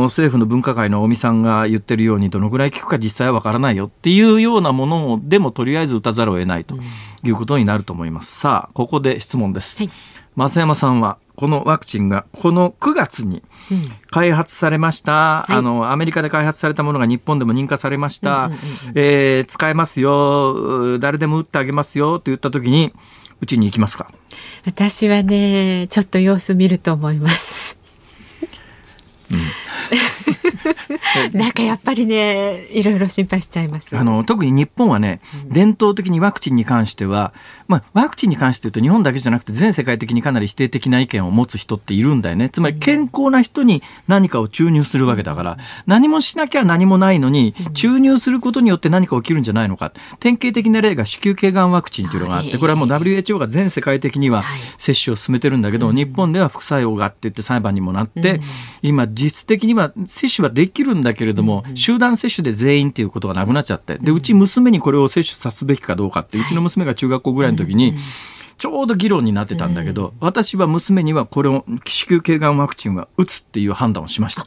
[0.00, 6.76] ー、政府の分科会の尾身さんが言ってるように、どのぐらい効くか実際はわからないよっていうようなものでも、とりあえず打たざるを得ないと
[7.24, 8.38] いうことになると思います。
[8.38, 9.78] さあ、ここで質問です。
[9.78, 9.90] はい、
[10.36, 13.42] 増山さんは、このワクチンがこの9月に
[14.10, 18.50] 開発されました、うん、あのアメリカで開発されたものが日本でも認可されました、
[18.94, 20.98] え使えますよ。
[20.98, 22.18] 誰でも打ってあげますよ。
[22.18, 22.92] と言った時に
[23.40, 24.12] うちに行きますか？
[24.66, 27.79] 私はねちょっと様子見ると思います。
[29.34, 29.40] うん。
[31.38, 33.96] なんかやっぱりねいろいろ心配しちゃいます。
[33.96, 37.32] あの特に日本はね、伝統的にワクチンに関しては、
[37.68, 42.48] まあ、ワクチンに関して言うと日本だけじゃなくて全世界的にかなり否定的な意見を持つ人っているんだよね。
[42.48, 49.92] つまり健康な人に何かを注入するわけだから、何もしなきゃ何もないのに、注入することによって何か起きるんじゃないのか。
[50.18, 54.44] 典型的な例が子宮頸がんワクチンというのがあってこれはもう WHO が全世界的には
[54.78, 58.40] 接種を進めてるんだけど、日本では副作用があって言って裁判にもなって、
[58.82, 63.98] 今実質的には接種はできるんだけれども、集団接種で全員っていうことがなくなっちゃって。
[63.98, 67.94] でうち娘にこれを接種さすべきかどうかってうちの娘が中学校ぐらいの時に、
[68.60, 74.46] ちょうど議論になってたんだけど、うん、私は娘にはこれを子宮頸がんワクチンは打つっていう判断をしました。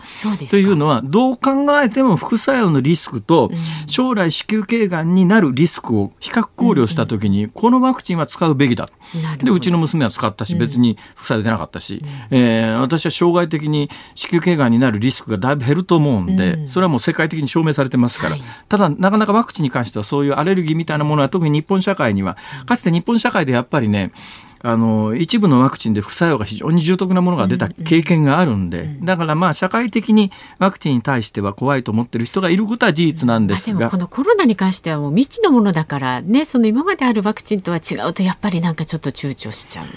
[0.52, 3.52] というのはどう考えても副作用のリスクと
[3.88, 8.88] 将来子宮頸がんになるリスクを比較考慮した時にこのワクチンは使うべきだ。
[9.44, 24.03] でうちの娘は使ったし別に副作用出なかったし、うん、えー、私は将来的に子宮頸がんになるリスクがだいぶ減ると思うんで、それはもう世界的に証明されてますから、はい、ただなかなかワクチンに関してはそういうアレルギーみたいなものは特に日本社会にはかつて日本社会でやっぱりね
[24.66, 39.88] あの一部のワクチンで副作用が非常に重篤なものが出た経験があるんで、だからまあ社会的にワクチンに対しては怖いと思ってる人がいることは事実なんですが、でもこのコロナに関してはもう未知のものだからねその今まであるワクチンとは違うとやっぱりなんかちょっと躊躇しちゃう。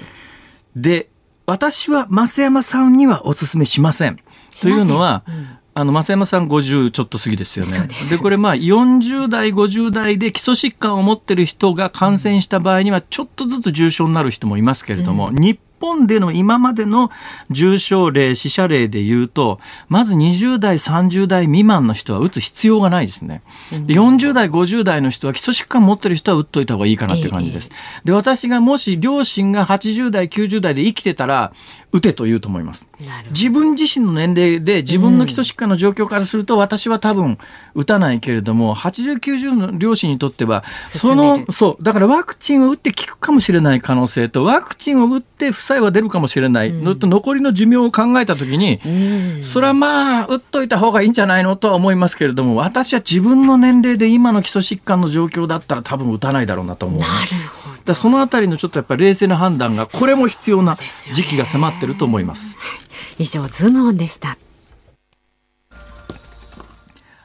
[0.74, 1.10] で
[1.46, 4.18] 私は増山さんにはお勧めしません。
[4.60, 7.72] というのは、うんあの、増山さん50ちょっと過ぎですよね。
[8.08, 17.10] でこれまあ40代、50代で基礎疾患を持ってる人が感染した場合にはちょっとずつ重症になる人もいますけれども、うん、日本での今までの
[17.50, 19.60] 重症例、死者例で言うと、
[19.90, 23.42] まず20代、30代未満の人は打つ必要がないですね。
[23.70, 27.70] で40代、50代の人は基礎疾患持ってる人は打っといた方がいいかなって感じです。
[28.02, 31.52] で、私がもし両親が80代、90代で生きてたら、
[31.92, 32.86] 打てと言うと思います。
[33.30, 37.38] 自分自身の年齢で自分の基礎疾患の状況からすると、私は多分
[37.74, 48.80] 打たないけれども、80、90の両親にとっては、その、そう、だからワクチンを打って効くかもしれない可能性と、ワクチンを打って副作用が出るかもしれないのと、残りの寿命を考えたときに、
[49.42, 57.00] それはまあ、打っといた方がいいんじゃないのとは思いますけれども、私は自分の年齢で今の基礎疾患の状況だったら多分打たないだろうなと思う。
[57.00, 57.06] な。
[57.06, 57.10] る。
[57.86, 60.76] だそのあたりのちょっとやっぱり冷静な判断がこれも必要な
[61.14, 62.58] 時期が迫ってると思います。
[63.18, 64.36] 以上ズームオンでした。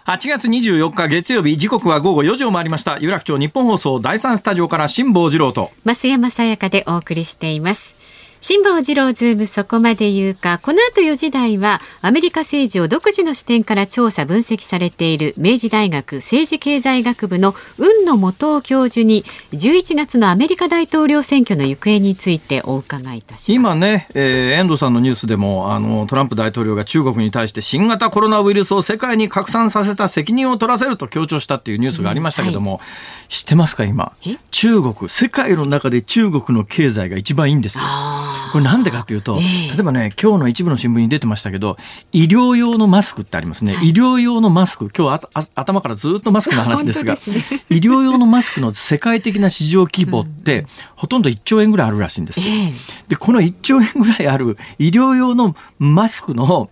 [0.06, 2.98] 8月24日月曜日時刻は午後4時を回りました。
[3.00, 5.72] 有楽町ニッポン放送第三スタジオから辛坊治郎と。
[5.86, 7.96] 増山さやかでお送りしています
[8.42, 23.52] 辛坊治郎ズームそこまで言うかこの後4時台はアメリカ政治を独自の視点から調査分析されている明治大学政治経済学部の海野素央教授に11月のアメリカ大統領選挙の行方についてお伺いいたします。
[23.52, 34.14] 今ね、えー、遠藤さんのニュースでもあのトランプ大統領が中国に対して新型コロナウイルスを世界に拡散させた責任を取らせると強調したっていうニュースがありましたけども、うんはい、知ってますか今？
[34.50, 37.84] 中国世界の中で中国の経済が一番いいんですよ。
[38.52, 41.78] これなんでかというと、えー、例えばね、今日の一部の新聞に出てましたけど、
[42.12, 43.76] 医療用のマスクってありますね。
[43.76, 52.42] はい、医療用のマスク、今日あ頭からずっとマスクの話ですが、すね、 医療用のマスクの世界的な市場規模って、うん、ほとんど1兆円ぐらいあるらしいんです。
[52.42, 52.74] えー、
[53.08, 56.70] で、この1兆円ぐらいある医療用のマスクの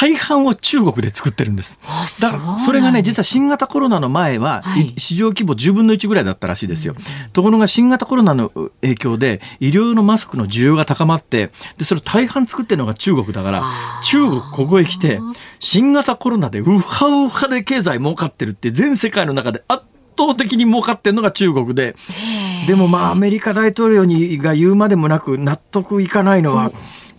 [0.00, 1.78] 大半を中国で作ってるんです。
[2.20, 4.64] だからそれがね実は新型コロナの前は、
[4.96, 6.96] 市場規模10分の1ぐらいだったらしいですよ。
[7.32, 15.20] ところが新型コロナの影響で医療のマスクの需要が高まってでそれ大半作ってるのが中国だから中国ここへ来て
[15.60, 19.84] 新型コロナでウハウハで経済儲かってるって全世界の中で圧
[20.18, 21.94] 倒的に儲かってるのが中国で
[22.66, 26.72] でもまあアメリカ大統領にが言うまでもなく納得いかないのは。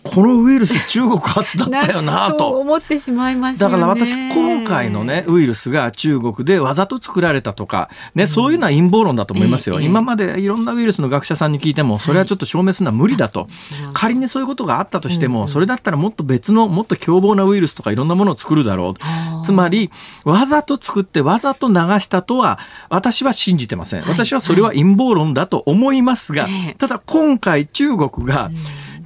[0.05, 2.49] このウイルス中国初だったよな と。
[2.49, 13.49] 思ってしまいます、ね、だから私今回のねウイルスが中国でわざと作られたとかね、そういうのは陰謀論だと思いますよ、えー、今までいろんなウイルスの学者さんに聞いてもそれはちょっと証明するのは無理だと、はい、
[13.93, 19.45] 仮にそういうことがあったとしても、それだったらもっと別のもっと凶暴なウイルスとかいろんなものを作るだろう。
[19.45, 19.91] つまり
[20.23, 24.03] わざと作ってわざと流したとは私は信じてません。
[24.07, 28.51] 私はそれは陰謀論だと思いますが、ただ今回中国が、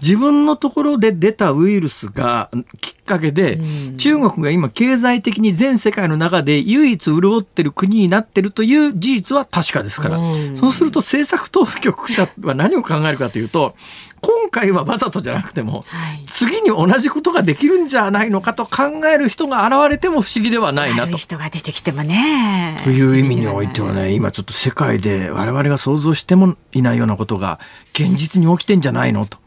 [0.01, 2.49] 自分のところで出たウイルスが
[2.81, 3.59] きっかけで、
[3.97, 10.19] 中国が今経済的に全世界の中で唯一潤ってる国になってるという事実は確かですから、
[10.55, 13.75] そうすると政策当局者は何を考えるかというと、
[14.21, 15.85] 今回はわざとじゃなくても、
[16.25, 21.17] 次に同じことができるんじゃないのかと考える人が現れても不思議ではないなと。
[21.17, 22.77] 人が出てきてもね。
[22.83, 27.59] という意味においてはね、今ちょっと世界で我々が想像してもいないようなことが
[27.93, 29.37] 現実に起きてんじゃないのと。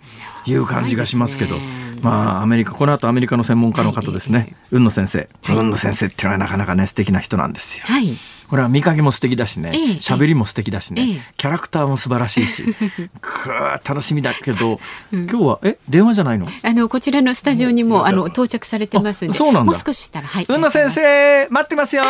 [0.46, 1.58] いう感じがしますけど。
[2.02, 5.28] まあ、アメリカ、この後アメリカの専門家の方ですね、雲野先生。
[5.46, 7.84] 雲野先生っていうのはなかなかね、素敵な人なんですよ。
[7.86, 8.16] はい。
[8.48, 12.64] これは見かけも素敵だしね、喋りも素敵だしね、キャラクターも素晴らしいし、
[13.22, 13.50] く
[13.84, 14.80] 楽しみだけど、
[15.12, 16.48] 今日は、え、電話じゃないの？
[16.62, 20.46] あの、こちらのスタジオにも、あの、到着されてますんで、そうなんもう少ししたら、はい。
[20.46, 22.02] 海野先生、待ってますよ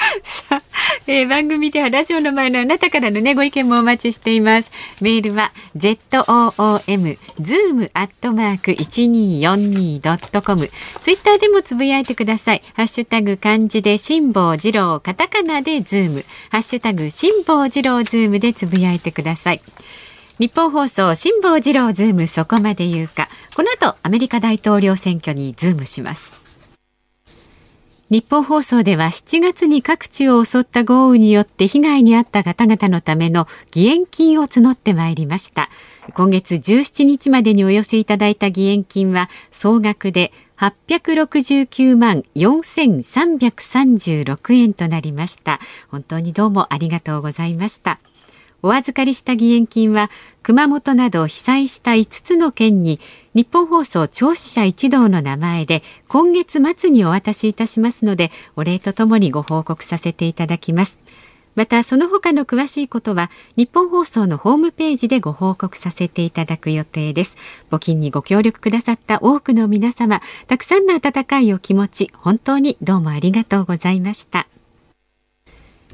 [0.24, 0.62] さあ、
[1.06, 4.70] えー、番組ではラジオの前のあなたからのねご意見もお待ちしています。
[5.00, 10.70] メールは zoom zoom アットマーク一二四二ドットコム。
[11.00, 12.62] ツイッターでもつぶやいてください。
[12.74, 16.24] ハッシュタグ漢字で辛坊治郎カタカナでズーム。
[16.50, 19.60] ハッシュタグ辛坊治郎ズームでつぶやいてください。
[20.38, 23.28] ニッポン放送辛坊治郎ズームそこまで言うか。
[23.54, 26.49] この後アメリカ大統領選挙にズームします。
[28.10, 35.70] ニッポン放送では7月に各地を襲った豪雨によって被害に遭った方々のための義援金を募ってまいりました。
[36.14, 45.60] 今月17日までにお寄せいただいた義援金は総額で869万4336円となりました。
[45.88, 48.00] 本当にどうもありがとうございました。
[48.62, 50.10] お預かりした義援金は
[50.42, 53.00] 熊本など被災した5つの県に
[53.34, 61.00] 日本放送聴取者一同の名前で今月末にお渡しいたしますのでお礼とともにご報告させていただきます。
[61.56, 67.36] またその他の詳しいことは日本放送のホームページでご報告させていただく予定です。
[67.70, 74.46] 募金にご協力くださった多くの皆様たくさんの温かいお気持ち本当にどうもありがとうございました。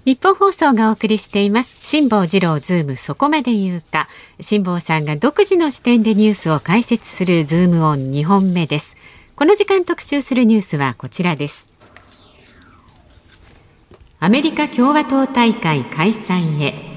[0.07, 1.85] ニッポン放送がお送りしています。
[1.85, 4.07] 辛坊治郎ズームそこまで言うか。
[4.41, 8.97] 辛坊さんが独自の視点でニュースを解説するズームオン2本目です。
[9.35, 11.67] この時間特集するニュースはこちらです。
[14.21, 16.96] アメリカ共和党大会開催へ。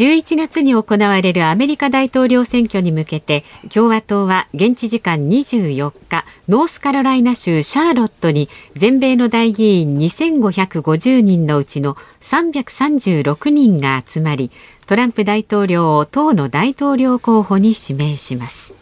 [0.00, 14.50] 11月に行われるアメリカ大統領選挙に向けて共和党は現地時間24日ノースカロライナ州シャーロットに全米の代議員2550人のうちの336人が集まり
[14.86, 18.74] トランプ大統領を党の大統領候補に指名します。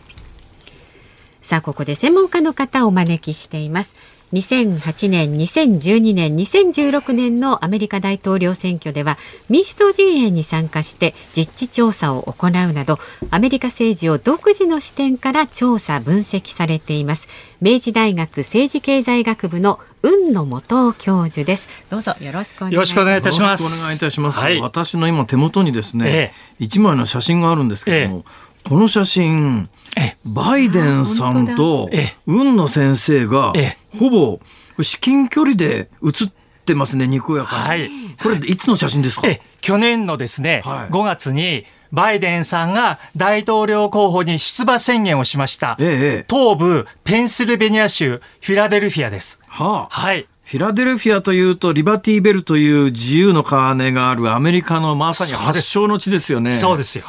[1.43, 3.97] さあここで専門家の方をお招きしています。
[4.33, 9.17] 2008年、2012年、2016年のアメリカ大統領選挙では
[9.49, 12.99] 民主党陣営に参加して実地調査を行うなど
[13.31, 17.29] アメリカ政治を独自の視点から調査分析されています。
[17.61, 21.69] 明治大学政治経済学部の雲野元教授です。
[21.91, 22.75] どうぞよろしくお願いします。
[22.75, 23.33] よろしくお願いいた
[24.11, 24.39] します。
[24.39, 26.81] はい、私の今手元にですね一、え。
[26.81, 28.31] え、枚の写真があるんですけども、え、
[28.69, 29.69] この写真
[30.27, 31.89] バイデンさんと
[32.27, 33.55] 雲野先生が
[33.99, 34.41] ほぼ
[34.83, 36.29] 至近距離で写っ
[36.67, 37.63] てますね、にこやかに。
[37.63, 37.91] はい、
[38.23, 39.27] これ、いつの写真ですか？
[39.63, 45.79] 去年のですね、はい、5月に、バイデンさんが大統領候補に出馬宣言をしました。
[45.81, 49.41] ええ、東部ペンシルベニア州フィラデルフィアです。
[49.47, 50.27] はあ、はい。
[50.45, 56.53] フィラデルフィアというと、リバティベルという自由の鐘があるアメリカのまさに発祥の地ですよね。
[56.53, 57.07] そうですよ。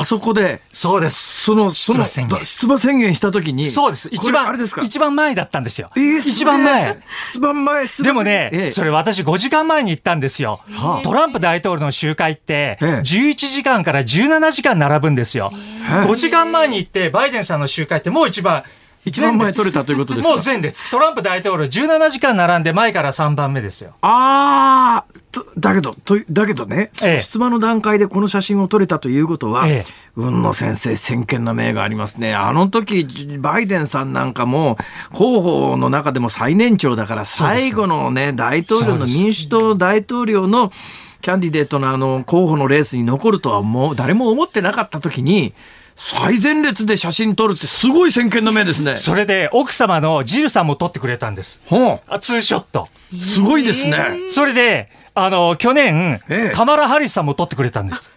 [0.00, 1.44] あそこで、そうです。
[1.44, 4.08] その、その、出馬宣言したときに、そうです。
[4.12, 4.82] 一番、あれですか？
[4.82, 5.90] 一番前だったんですよ。
[5.96, 6.98] えー、一番前。
[7.32, 10.60] 出馬前、でもね、えー、それ私5時間前に行ったんですよ。
[10.70, 15.52] はあ、トランプ大統領の集会って、11時間から17時間並ぶんですよ。
[15.86, 18.64] 5時間前に行って、バイデンさんの集会ってもう一番、
[19.06, 20.34] 一番前取れたということですか？
[20.34, 20.90] もう前列。
[20.90, 23.94] トランプ大統領17時間並んで前から3番目ですよ。
[24.02, 32.34] ああ、だけど、とだけどね、ええ、出馬の段階でこの写真を撮れたということは、ええ、雲野先生、先見の明がありますね。
[32.34, 33.06] あの時、
[33.38, 34.76] バイデンさんなんかも、
[35.12, 40.72] 候補の中でも最年長だから、最後のね、大統領の民主党大統領の
[41.20, 45.54] キャンディデートのあの、候補のレースに残るとはもう誰も思ってなかった時に、
[45.96, 48.96] 最前列で写真撮るってすごい先見の目ですね。
[48.96, 51.62] それで奥様のジルさんも撮ってくれたんです。
[51.66, 52.00] ほう。
[52.06, 52.88] あツーショット。
[53.18, 53.98] すごいですね。
[54.28, 58.10] それで、あの、去年、ええ、カマラ・ハリスさんも撮ってくれたんです。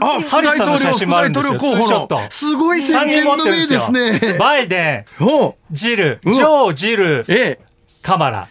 [0.00, 2.08] あ、副大統領、副大統領候補の。
[2.30, 4.36] すごい先見の目ですね。
[4.38, 7.60] バイデン、ジル、ジョー・ジル、ええ、
[8.02, 8.48] カマラ。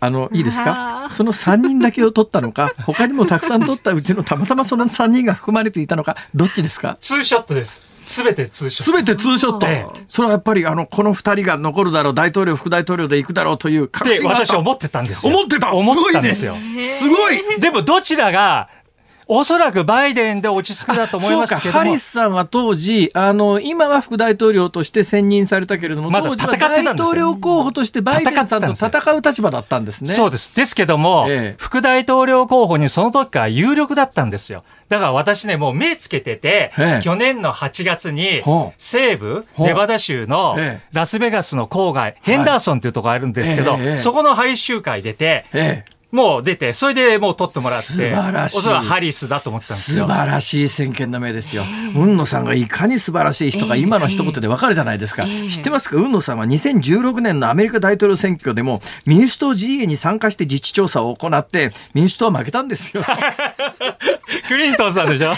[0.00, 1.08] あの、いいですか？
[1.10, 6.96] その3人だけを取ったのか、 他にもたくさん取ったうちのたまたまその3人が含まれていたのか、どっちですか？
[7.00, 7.88] ツーショットです。
[8.00, 8.84] すべてツーショット。
[8.84, 9.66] すべてツーショット。
[9.66, 15.34] ええ、それはやっぱり、あの、この2人が残るだろう、大統領、副大統領で行くだろうという確信が私思ってたんですよ。
[15.34, 16.56] 思ってた思ってたんですよ。
[16.98, 18.68] すごいでもどちらが
[19.30, 30.14] おそらくバイデンで落ち着くだと思いますけどハリスさんは当時、あの、今は副大統領として選任されたけれども、まだ戦ってた大統領候補としてバイデンさんと戦う立場だったんですね。
[30.14, 30.56] そうです。
[30.56, 34.64] ですけども、ええ、副大統領候補にその時から有力だったんですよ。
[34.88, 38.42] だから私ね、もう目つけてて、ええ、去年の8月に、
[38.78, 40.56] 西部、ネバダ州の
[40.92, 50.06] ラスベガスの郊外、ヘンダーソンっていうところあるんですけど、そこの廃集会出て、もう出て、それでもう取ってもらって、素晴らしいおそらくハリスだと思ってたんです素よ。
[50.06, 51.64] 晴らしい先見の目ですよ。
[51.92, 55.26] 雲野さんがいかに素晴らしい人か今の一言でわかるじゃないですか。
[55.50, 55.96] 知ってますか？
[55.96, 63.02] 雲野さんは2016年のアメリカ大統領選挙でも民主党 GA に参加して自治調査を行って民主党は負けたんですよ。
[64.48, 65.34] クリントンさんでしょ？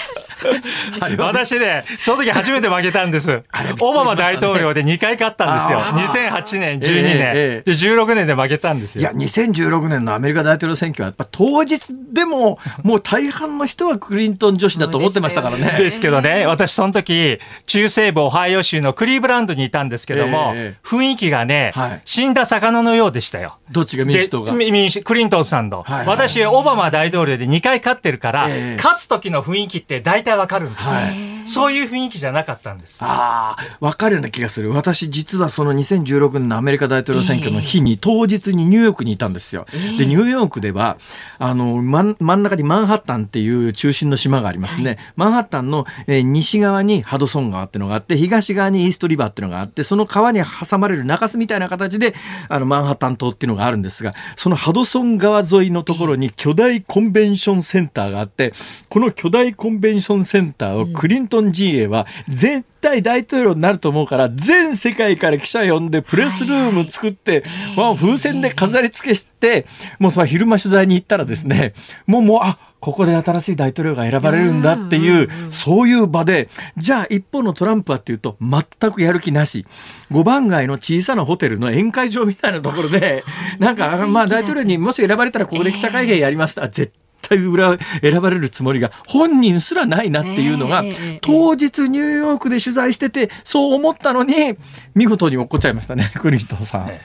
[1.18, 3.42] 私ね、その時初めて負けたんです。
[3.80, 5.78] オバマ大統領で2回勝ったんですよ。
[5.80, 9.02] あー2008年、12年、で、16年で負けたんですよ。
[9.02, 15.76] いや、2016年のアメリカ大統領選挙は、やっぱ当日でも、 もう大半の人はクリントン女子だと思ってましたからね。
[15.78, 22.00] ですけどね、私その時、中西部オハイオ州のクリーブランドにいたんですけども、ええ雰囲気がね、はい。
[22.04, 23.56] 死んだ魚のようでしたよ。
[23.70, 24.52] どっちが民主党が？
[24.52, 26.06] 民主クリントンさんの、はいはい。
[26.06, 28.76] 私、オバマ大統領で2回勝ってるから、ええ。
[28.76, 32.98] 勝つ時の雰囲気って大体わかるんですよ、はいそういう雰囲気じゃなかったんです。
[33.02, 34.72] ああ、わかるような気がする。
[34.72, 39.66] 私、実はその2016年のアメリカ大統領選挙の日に、当日にニューヨークにいたんですよ。
[39.98, 40.96] で、ニューヨークでは、
[41.38, 44.98] あの、真ん真ん中にマンハッタンっていう中心の島がありますね。
[45.16, 52.14] マンハッタンの、えー西側にハドソン川っていうのがあって、東側にイーストリバーっていうのがあって、その川に挟まれる中州みたいな形で、
[52.48, 58.52] あの、マンハッタン島っていうのがあるんですが、そのハドソン川沿いのところに巨大コンベンションセンターがあって、
[58.88, 67.44] この巨大コンベンションセンターをクリントン陣営は絶対大統領になると思うから、全世界から記者呼んで、プレスルーム作って、
[67.76, 69.66] まあ風船で飾り付けして、
[69.98, 71.74] もうその昼間取材に行ったらですね、
[72.06, 79.66] もうもう、あ、ここで新しい大統領が選ばれるんだっていう、そういう場で、じゃあ一方のトランプはっていうと、全くやる気なし。
[80.10, 83.22] 5番街の小さなホテルの宴会場みたいなところで、
[83.60, 86.54] なんか、まあ大統領にもし選ばれたらここで記者会見やります。
[86.54, 90.82] と、あ絶対裏選ばれるつもりが本人すらないなっていうのが、
[91.22, 94.56] 当日ニューヨークで取材しててそう思ったのに
[94.94, 96.88] 見事に落っこっちゃいましたね クリントンさん。
[96.88, 97.00] え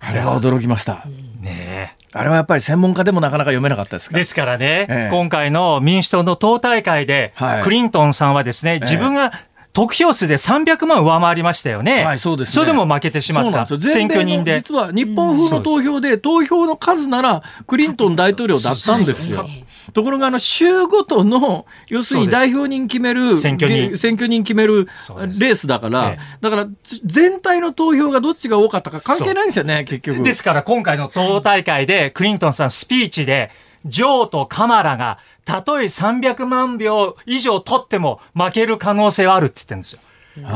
[0.00, 1.04] あれは驚きました。
[1.40, 1.90] ねえ。
[2.12, 4.14] あれはやっぱり専門家でもなかなか読めなかったですか？
[4.16, 5.08] ですからね、ええ。
[5.10, 7.62] 今回の民主党の党大会で、はい。
[7.62, 9.32] クリントンさんはですね、自分が
[9.74, 12.04] 得票数で300万上回りましたよね。
[12.04, 13.66] はいそうですねそれでも負けてしまった。
[13.66, 14.58] そうなんですよ選挙人で。
[14.58, 19.46] 実は日本風の投票で、投票の数ならクリントン大統領だったんですよ。
[19.92, 26.68] ところがあの州ごとの要するに代表人決める選挙人げ選挙人決めるレースだから、ええだから
[27.04, 30.22] 全体の投票がどっちが多かったか関係ないんですよね結局。
[30.22, 33.50] ですから今回の党大会でクリントンさんスピーチで、
[33.84, 40.00] ジョーとカマラがたとえ300万票以上取っても負ける可能性はあるって言ってるんですよ。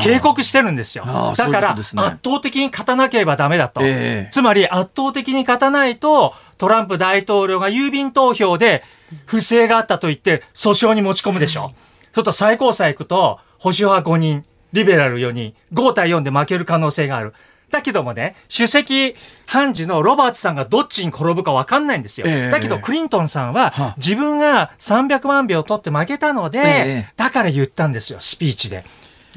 [0.00, 1.04] 警告してるんですよ。
[1.36, 3.80] だから、圧倒的に勝たなければダメだと。
[3.84, 8.82] ええつまり圧倒的に勝たないと、トランプ大統領が郵便投票で
[9.26, 11.60] 不正があったと言って訴訟に持ち込むでしょ。
[11.62, 17.34] そうすると最高裁行くと、保守派5人、リベラル4人、5対4で負ける可能性がある。
[17.70, 19.14] だけどもね、首席
[19.46, 22.26] 判事のロバーツさんがどっちに転ぶか分かんないんですよ。
[22.26, 26.62] ええだけどクリントンさんはは自分が300万票取って負けたので、え
[27.10, 28.84] えだから言ったんですよ、スピーチで。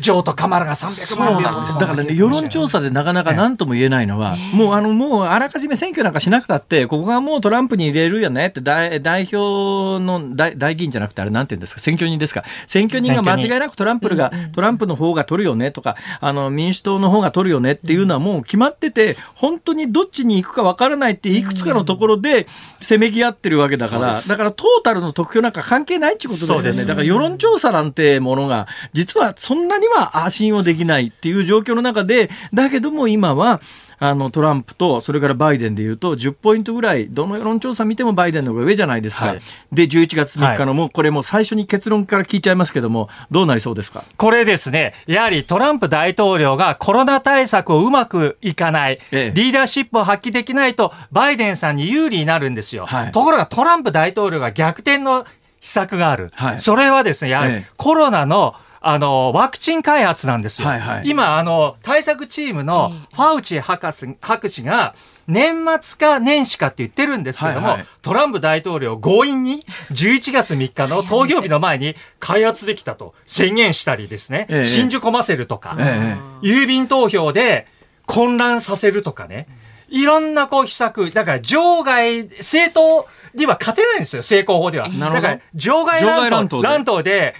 [0.01, 1.77] ジョーとカマラが300そう万票なんです。
[1.77, 12.43] だからね、世論調査でなかなか何とも言えないのは、もうあの、もうあらかじめ選挙なんかしなくたって、ここがもうトランプに入れるよねって、代代表の代代議員じゃなくて、あれなんて言うんですか、選挙人ですか？
[12.67, 22.47] 選挙人が間違いなくトランプが、トランプの方が取るよねとか、あの、民主党の方が取るよねっていうのはもう決まってて、本当にどっちに行くかわからないっていくつかのところで、
[22.81, 26.61] せめぎ合ってるわけだから、だからトータルの得票なんか関係ないってことですよね。
[26.61, 33.61] そうですだから世論調査なんてものが、実はそんなには信用できないっていう状況の中で、だけども今は、
[34.03, 39.41] あのトランプとそれからバイデンでいうと10ポイントぐらいどの世論調査見てもバイデンの方が上じゃないですか、はい。
[39.71, 44.03] で11月3日のもうこれもう最初に結論から聞いちゃいますけどもどうなりそうですか？
[44.17, 49.31] これですね、やはりトランプ大統領がコロナ対策をうまくいかない、ええ。
[49.35, 52.87] リーダーシップを発揮できないと、バイデンさんに有利になるんですよ。
[52.87, 53.11] はい。
[53.11, 55.27] ところがトランプ大統領が逆転の
[55.59, 56.31] 秘策がある。
[56.33, 56.59] はい。
[56.59, 57.71] それはですね、やはりええ。
[57.77, 60.67] コロナのあの、ワクチン開発なんですよ。
[60.67, 61.03] はいはい。
[61.05, 64.95] 今、あの、対策チームのファウチ博士博士が、
[65.27, 67.87] 年末か年始かって言ってるんですけども、はいはい。
[68.01, 74.65] トランプ大統領強引に11月3日の投票日の前に開発できたと宣言したりですね、ええ。
[74.65, 77.67] 信じ込ませるとか、え郵便投票で
[78.07, 79.47] 混乱させるとかね、
[79.89, 84.89] いろんなこう秘策、だから場外、政党には勝てないんですよ、成功法では。
[84.89, 85.21] なるほど。
[85.21, 86.29] だから場外乱闘。
[86.29, 87.35] で乱闘乱闘で、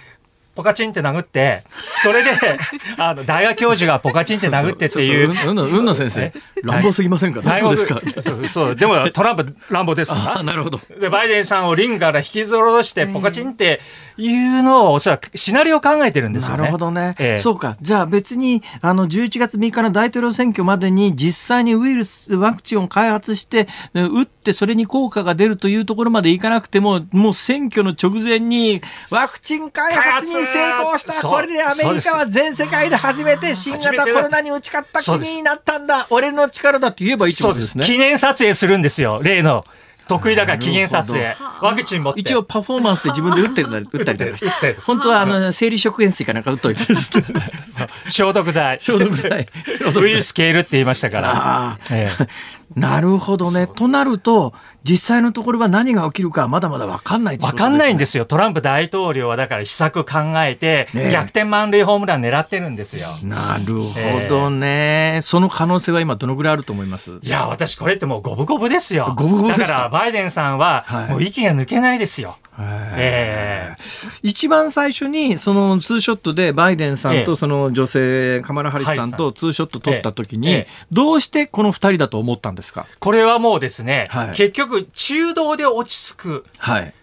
[0.54, 1.64] ポカチンって殴って、
[2.02, 2.30] それで、
[2.98, 5.26] あの、大学教授がポカチンって殴ってっていう。
[5.28, 6.32] そうそううんの先生
[6.62, 7.40] 乱暴すぎませんか？
[7.40, 8.00] 大丈夫ですか？
[8.20, 8.76] そうそうそう。
[8.76, 10.96] でもトランプ乱暴ですかあなるほどら。
[11.00, 13.80] で、バイデンさんをリングから引きずろして、ポカチンって
[14.16, 16.58] いうのを、おそらくシナリオを考えてるんですよね。
[16.58, 17.76] なるほどね、ええそうか。
[17.80, 31.28] じゃあ別に、あの、11月3日の大統領選挙までに実際にウイルス、ワクチンを開発して、ね打ってそれに効果が出るというところまでいかなくても、もう選挙の直前に、ワクチン開発に成功した。
[31.28, 36.06] これでアメリカは全世界で初めて新型コロナに打ち勝った国になったんだ。
[36.10, 37.84] 俺の力だって言えばいいってことですね。
[37.84, 39.20] 記念撮影するんですよ。
[39.22, 39.64] 例の。
[40.08, 41.34] 得意だから記念撮影。
[41.60, 42.20] ワクチン持って。
[42.20, 46.82] 一応パフォーマンスで自分で打ってるんだ打ったりとかして本当はあの生理食塩水かなんか打っといて
[48.08, 48.78] 消毒剤。
[48.80, 49.48] 消毒剤
[49.94, 51.32] ウイルス消えるって言いましたから。
[51.34, 52.26] あええ
[52.74, 53.66] なるほどね。
[53.66, 54.54] となると、
[54.84, 58.22] 実際のところは何が起きるかはまだまだ分かんないわかんないんですよ。
[58.22, 58.26] よ。
[58.26, 63.18] トランプ大統領はだから秘策考えて、ねえ逆転満塁ホームラン狙ってるんですよ。
[63.22, 63.92] なるほ
[64.28, 67.18] どね、その可能性は今どのぐらいあると思います？
[67.22, 69.14] いや、私これってもう五分五分ですよ。
[69.16, 69.66] 五分五分ですか？
[69.66, 72.36] だからバイデンさんははいもう息が抜けないですよ。
[72.58, 73.82] ええ
[74.22, 82.86] 一番最初にそのツーショットでバイデンさんええとその女性カマラ・ハリスさんとツーショット撮った時にええどうしてこの二人だと思ったんですか？
[82.98, 86.44] これはもうですね、はい結局中道で落ち着く。
[86.58, 86.94] はい。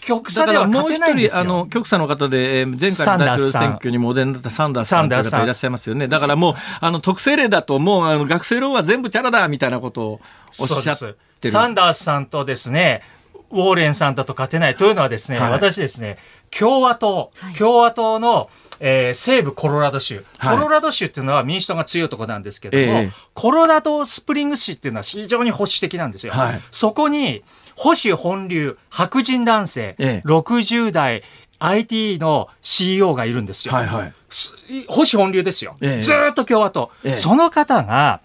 [0.00, 1.66] 極左では勝てないんです一人、あの、よ。
[1.66, 6.08] 極左の方で、えー前回の大統領選挙にもお出になったサンダースさんという方いらっしゃいますよね。
[6.08, 10.20] だからもう、あの、特性例だともう、あの、学生ローンは全部チャラだみたいなことを
[10.60, 11.16] おっしゃってる。
[11.42, 11.50] す。
[11.50, 13.02] サンダースさんとですね、
[13.50, 15.50] ウォーレンさんだと勝てないというのはですね、はい。
[15.52, 16.18] 私ですね、
[16.50, 20.56] 共和党、共和党の、えー西部コロラド州、はい。
[20.56, 23.12] コロラド州っていうのは民主党が強いところなんですけども、ええ。
[23.34, 26.32] コロラドスプリングス市っていうのは非常に保守的なんですよ。
[26.32, 26.60] はい。
[26.70, 27.42] そこに
[27.76, 30.28] 保守本流白人男性、ええ。
[30.28, 31.22] 60代
[31.58, 33.74] IT の CEO がいるんですよ。
[33.74, 34.12] はいはい。
[34.30, 34.54] す
[34.88, 35.76] 保守本流ですよ。
[35.80, 36.02] ええ。
[36.02, 37.14] ずーっと共和党、ええ。
[37.14, 38.20] その方が、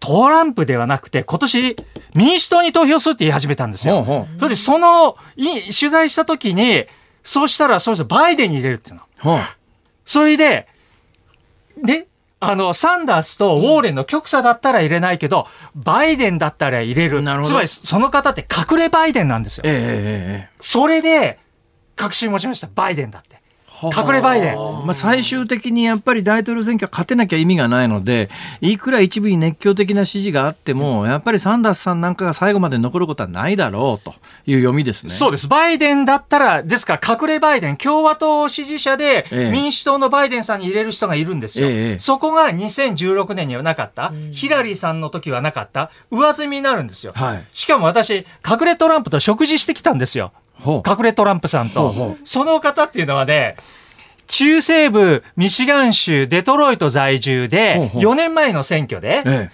[0.00, 1.76] トランプではなくて、今年、
[2.14, 4.02] 民主党に投票するって言い始めたんですよ。
[4.02, 6.86] ほうほそれで、その、い取材したときに、
[7.22, 9.02] そうしたら、そうしたらバイデンに入れるっていうの。
[9.20, 9.38] ほう。
[10.04, 10.66] それで、
[11.82, 12.08] で、
[12.40, 17.20] あの、サンダースとウォーレンの極左だったら入れないけど、バイデンだったら入れる。
[17.20, 19.64] なるほどつまり、その方って隠れバイデンなんですよ。
[19.66, 20.56] ええええええ。
[20.58, 21.38] それで、
[21.96, 22.68] 確信持ちました。
[22.74, 23.39] バイデンだって。
[23.82, 24.56] 隠れバイデン。
[24.56, 34.14] まあ、最終的にやっぱり大統領選挙は勝てなきゃ意味がないので、いくら一部に熱狂的な支持があっても、やっぱりサンダースさんなんかが最後まで残ることはないだろうと
[34.46, 35.10] いう読みですね。
[35.10, 35.48] そうです。
[35.48, 41.68] バイデンだったら、ですから隠れバイデン、共和党支持者でええ民主党のバイデンさんに入れる人がいるんですよ。
[41.68, 47.12] ええそこが2016年にはなかった、ヒラリーさんの時はなかった、上積みになるんですよ。
[47.14, 50.32] はいしかも私、隠れトランプと食事してきたんですよ。
[50.66, 52.16] 隠れトランプさんと。
[52.24, 53.56] その方っていうのはね、
[54.26, 59.50] 中西部ミシガン州デトロイト在住で、ほうほう4年前の選挙で、え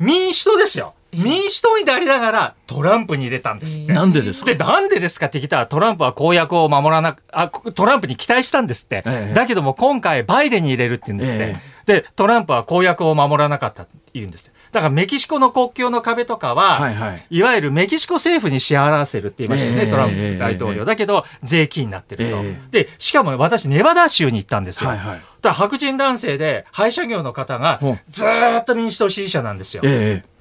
[0.00, 0.94] 民主党ですよ。
[1.12, 3.92] 民主党になりながらトランプに入れたんですって。
[3.92, 3.94] え。
[3.94, 4.46] なんでですか？
[4.46, 9.02] で、なんでですかって聞いたら、トランプは公約を守らなく、あ、トランプに期待したんですって。
[9.06, 11.56] ええだけども、今回、バイデンに入れるって言うんですって。
[11.94, 14.52] えで、トランプは公約を守らなかったって言うんです。
[14.72, 20.80] だから、メキシコの国境の壁とかは、はいはいいわゆるメキシコ政府に支払わせるって言いましたよね、ええトランプ大統領。
[20.80, 22.40] ええだけど、税金になってると。
[22.42, 24.90] えで、しかも私、ネバダ州に行ったんですよ。
[24.90, 29.82] はいはいだ白人男性で、廃車業の方がずーっと民主党支持者なんですよ。
[29.84, 30.38] ええ。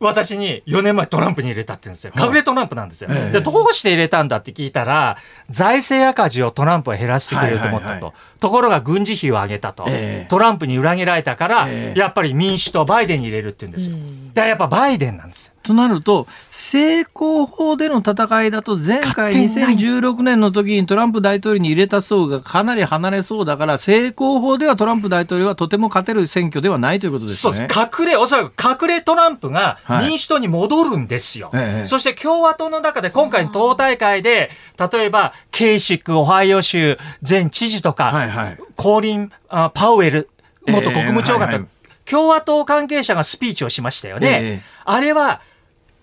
[0.00, 2.12] い私に4年前トランプに入れたって言うんですよ。
[2.14, 3.08] はい隠れトランプなんですよ。
[3.10, 5.16] ええで、どうして入れたんだって聞いたら、
[5.48, 8.12] 財政赤字をトランプは減らしてくれると思ったと。
[8.40, 9.84] ところが軍事費を上げたと。
[9.88, 13.96] ええトランプに裏切られたから、ええやっぱり民主党、バイデンに入れるって言うんですよ。
[13.96, 15.52] だからやっぱバイデンなんですよ。
[15.62, 27.54] となると、成功法での戦いだと、前回勝てない2016年の時にトランプ大統領に入れた層がかなり離れそうだから、成功法ではトランプ大統領はとても勝てる選挙ではないということですそう。
[27.54, 31.50] 隠れ、おそらく隠れトランプがはい民主党に戻るんですよ。
[31.54, 34.50] ええそして共和党の中で今回の党大会で、
[34.92, 38.58] 例えば、ケイシック、オハイオ州前知事とか、はいはい。
[38.76, 40.28] コーリン・あパウエル
[40.66, 41.68] 元国務長官と、ええはいはい
[42.06, 44.28] 共和党関係者がスピーチをしましたよね。
[44.28, 45.42] ええあれは、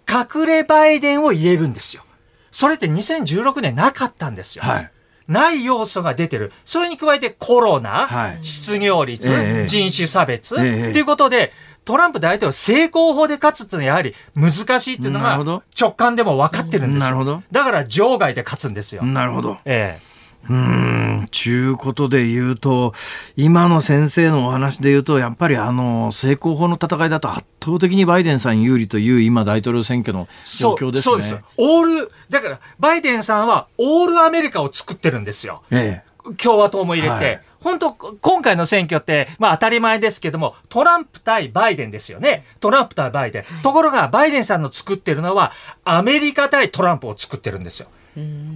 [0.08, 2.04] 隠れバイデンを言えるんですよ。
[2.52, 4.64] それって2016年なかったんですよ。
[4.66, 4.92] はい。
[5.28, 6.52] ない要素が出てる。
[6.66, 11.54] それに加えてコロナ、はい失業率、ええ人種差別、ええということで、
[11.86, 15.38] トランプ大統領成功法で勝つっていうのはやはり難しいっていうのが
[15.80, 17.08] 直感でも分かってるんです
[17.52, 19.04] だから場外で勝つんですよ。
[19.04, 19.58] なるほど。
[19.66, 20.14] ええ
[20.50, 22.94] うーん、ちゅうことで言うと、
[23.38, 30.28] 今の先生のお話で言うと、やっぱりあの、成功法の戦いだと圧倒的にバイデンさん有利という今大統領選挙の
[30.60, 31.02] 状況ですね。
[31.04, 31.56] そうそうです。
[31.58, 35.64] オール、だから、バイデンさんはオールアメリカを作ってるんですよ。
[35.72, 36.34] ええ。
[36.38, 42.46] 共和党も入れて、はい本当、今回の選挙って、まあ当たり前ですけども、トランプ対バイデンですよね。
[42.60, 43.44] トランプ対バイデン。
[43.62, 45.54] ところが、バイデンさんの作ってるのは、
[45.86, 47.88] アメリカ対トランプを作ってるんですよ。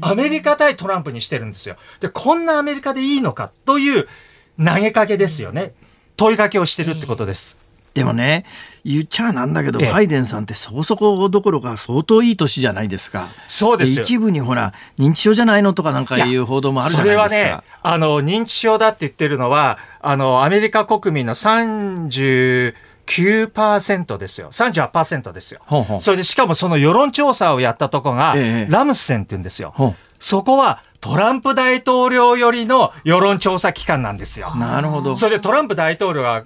[0.01, 1.77] アメリカ対トランプにしてるんですよ。
[2.01, 4.07] で、こんなアメリカでいいのかという
[4.63, 5.73] 投げかけですよね。
[6.17, 7.59] 問いかけをしてるってことです。
[7.97, 8.45] でもね、
[8.85, 13.27] 言っちゃなんだけど、ええバイデンさんってそこそこどころか相当いい年じゃないですか。
[13.47, 14.03] そうですよ。
[14.03, 17.23] 一部にほら、認知症じゃないのとかなんかいう報道もあるじゃないですか。
[17.29, 24.49] それはね、あの、認知症だって言ってるのは、あの、アメリカ国民の39%ですよ。
[24.51, 25.61] 38%ですよ。
[25.65, 29.73] ほうほうそれで、しかもその世論調査をやったとこが、ええラムスセンって言うんですよ。
[29.75, 34.59] ほそこはトランプ大統領よりの世論調査機関なんですよう。
[34.59, 35.15] なるほど。
[35.15, 36.43] それでトランプ大統領が、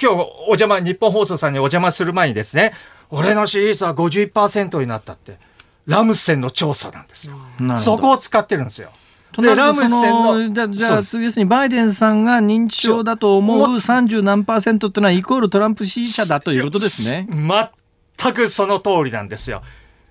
[0.00, 2.72] 今日お邪魔、日本放送さんにお邪魔する前にですね、
[3.10, 5.38] 俺の支持率は51%になったって、
[5.86, 7.36] ラムスセンの調査なんですよ。
[7.78, 8.90] そこを使ってるんですよ。
[9.32, 17.26] となるとラムセンのそじゃあ、じゃあ、そうですにバイデンさんが認知症だと思う30何パーセントってのはイコールトランプ支持者だということですね。
[17.30, 19.62] 全くその通りなんですよ。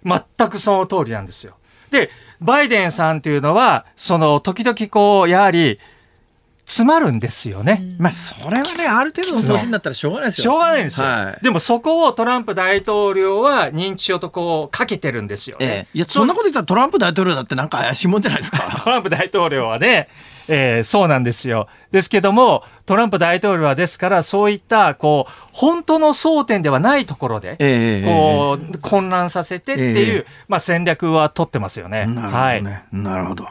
[0.03, 1.55] 全くその通りなんですよ。
[1.91, 2.09] で、
[2.39, 5.79] バイデンさんっていうのは、その、時々こう、やはり、
[6.71, 7.81] 詰まるんですよね。
[7.97, 10.43] まあ、それはね、ある程度の年になったらしょうがないですよ。
[10.43, 11.07] しょうがないんですよ。
[11.07, 15.65] はいでもそこをトランプ大統領は認知症とこう、かけてるんですよ、ね。
[15.65, 15.97] ええ。
[15.97, 18.59] いや、そんなこと言ったらトランプ大統領だってなんか怪しいもんじゃないですか。
[18.83, 20.07] トランプ大統領はね、
[20.47, 21.67] えーそうなんですよ。
[21.91, 32.05] ですけども、トランプ大統領はですから、そういった、こう、本当の争点ではないところで、ええこう、混乱させてっていう、えまあ戦略は取ってますよね。
[32.05, 32.63] なるほどはい。
[32.63, 32.83] ね。
[32.91, 33.47] なるほど。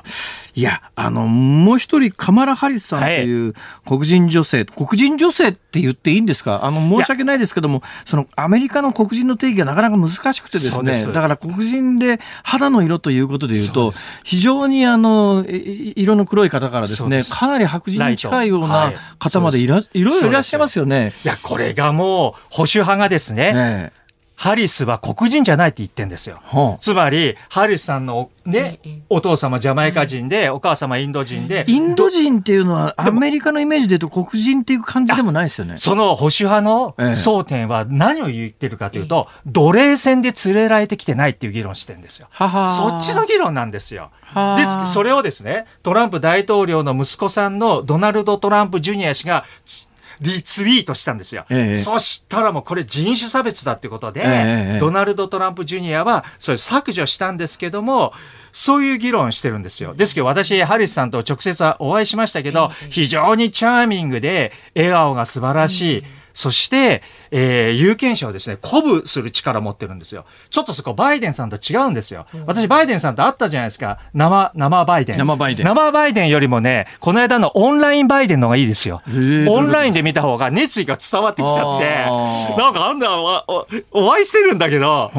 [0.57, 3.55] いや、あの、もう一人、カマラ・ハリスさんという
[3.87, 6.65] 黒人女性、黒人女性って言っていいんですか？
[6.65, 13.93] あの、申し訳ないですけども、その、アメリカの黒人の定義がなかなか難しくてですね、だから黒人で肌の色ということで言うと
[14.25, 21.13] 非常にあの、い色の黒い方からですね、かなり白人に近いような方までいら、いろいろいらっしゃいますよね。
[21.25, 24.00] いや、これがもう、保守派がですね、ええ。
[24.41, 26.41] ハリスは黒人じゃないって言ってんですよ。
[26.45, 35.77] はあつまり、ハリスさんのねええ、お父様ジャマイカ人で、お母様インド人で、インド人っていうのは、アメリカのイメージで言うと黒人っていう感じでもないですよね。
[35.77, 42.29] その保守派のええ争点は何を言ってるかというと、奴隷船で連れられてきてないっていう議論してるんですよ。
[42.39, 44.11] そっちの議論なんですよ。
[44.23, 49.90] はあです、それをですね、トランプ大統領の息子さんのドナルド・トランプ・ジュニア氏がつ
[50.21, 51.47] リツイートしたんですよ。
[51.49, 58.13] ええそしたらもうこれ人種差別だってことで、ええドナルド・トランプ・ジュニアはそれ削除したんですけども、
[58.53, 59.95] そういう議論してるんですよ。
[59.95, 66.05] ですけど私、ハリスさんと直接はお会いしましたけど、非常にチャーミングで、笑顔が素晴らしい。
[66.33, 70.25] そして、えー有権者をですね、鼓舞する力を持ってるんですよ。
[70.51, 72.27] ちょっとそこバイデンさんと違うんですよ。
[72.47, 73.99] 私、バイデンさんと会ったじゃないですか。
[74.15, 75.19] 生、生バイデン。
[75.19, 79.03] 生バイデン生バイデンよりもね、この間のオンラインバイデンの方がいいですよ。
[79.09, 83.45] えーオンラインで見た方が熱意が伝わってきちゃって、なんかあんなお
[83.93, 85.11] おお会いしてるんだけど、は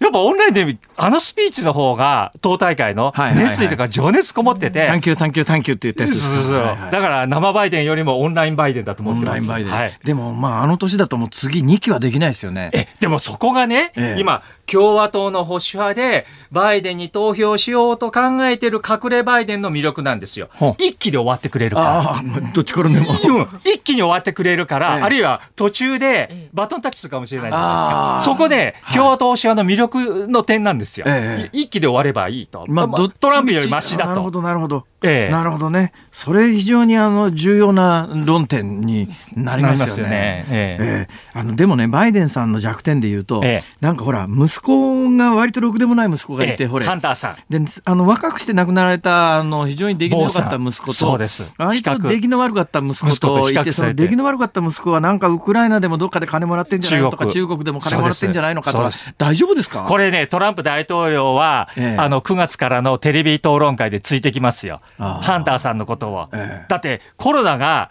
[0.00, 9.36] やっぱオンラインであのスピーチの方が党大会のはいはいはい熱意とか情熱こもってて、サンキュー、サンキュー、サンキューって言ったやつそうそうそうはいはいだから生バイデンよりもオンラインバイデンだと思ってます。
[9.36, 9.72] ラインバイデン。
[9.72, 9.98] はい。
[10.04, 12.70] でも、まあ、あの年だともう次2期はできないですよね。
[12.72, 20.48] え、でもそこがね、ええ今、共和党の保守派で、バイデンに投票しようと考えてる隠れバイデンの魅力なんですよ。
[20.78, 22.50] 一期で終わってくれるから。
[22.52, 23.06] どっちからでも。
[23.12, 28.16] うん一期で終わってくれるから、ええあるいは途中でバトンタッチするかもしれないじゃないですあか。
[28.20, 31.06] ーそこで共和党保守派の魅力の点なんですよ。
[31.08, 32.64] ええい一期で終わればいいと。
[32.66, 32.88] まあ、
[33.20, 34.10] トランプよりマシだと。
[34.10, 34.84] なるほど、なるほど。
[35.06, 35.32] ええ。
[35.32, 35.92] なるほどね。
[36.10, 40.44] それ非常にあの重要な論点になりますよね。
[40.50, 40.84] ええ。
[40.84, 41.38] ええ。
[41.38, 43.64] あのでもね、バイデンさんの弱点で言うと、ええ。
[43.80, 46.68] なんかほら、息子が割とろくでもない息子がいて、ええ。
[46.68, 46.86] ほれ。
[46.86, 47.36] ハンターさん。
[47.48, 51.44] であの若くして亡くなられたあの非常に出来の良かった息子とそうです。
[51.58, 57.64] 割と出来の悪かった息子とといてその出来の悪かった息子はなんかウクライナでもどっかで金もらってんじゃないのとか中国。
[57.64, 59.84] でも金もらってんじゃないのかとか大丈夫ですか？
[59.88, 62.00] これね、トランプ大統領は、ええ。
[62.00, 64.80] あの、9月からのテレビ討論会でついてきますよ。
[64.98, 66.28] ハンターさんのことを。
[66.32, 66.66] ええ。
[66.68, 67.90] だって、コロナが、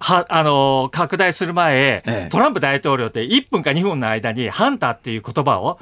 [0.00, 2.28] は、あの、拡大する前、ええ。
[2.30, 5.78] トランプ大統領って1分か2分の間に、ハンターっていう言葉を、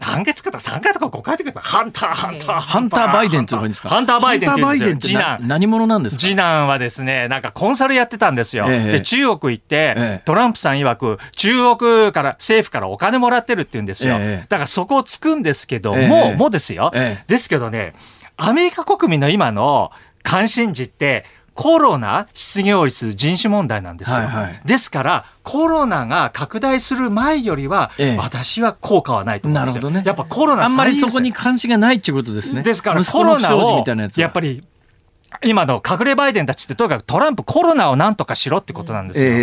[0.00, 3.12] 何月かとか3回とか5回とか、ハンター、ハンター、ハンター。
[3.12, 3.88] バイデンっていうのがいいんですか？
[3.88, 4.96] ハンターバイデンって言うんですよ。
[5.00, 5.40] 次男。
[5.42, 6.20] な何者なんですか？
[6.20, 8.66] 次男はですね、なんかコンサルやってたんですよ。
[8.68, 8.92] ええ。
[8.92, 10.22] で、中国行って、ええ。
[10.24, 14.18] トランプさん曰く、中国から、政府からお金もらってるって言うんですよ。
[14.20, 14.46] ええ。
[14.48, 16.02] だからそこをつくんですけども、え
[16.34, 16.36] え。
[16.36, 17.24] もうですよ、ええ。
[17.26, 17.94] ですけどね、
[18.38, 19.90] アメリカ国民の今の
[20.22, 21.24] 関心事って、
[21.54, 24.18] コロナ、失業率、人種問題なんですよ。
[24.18, 24.60] はいはい。
[24.64, 28.16] ですから、コロナが拡大する前よりは、ええ。
[28.16, 29.82] 私は効果はないと思うんですよ。
[29.82, 30.06] なるほどね。
[30.06, 32.62] やっぱコロナあんまりそこに関心がないっていうことですね。
[32.62, 33.84] ですから息コロナを
[34.16, 34.62] やっぱり
[35.42, 39.28] 今の隠れバイデンたちってとにかくトランプコロナをなんとかしろってことなんですよ。
[39.28, 39.38] えええ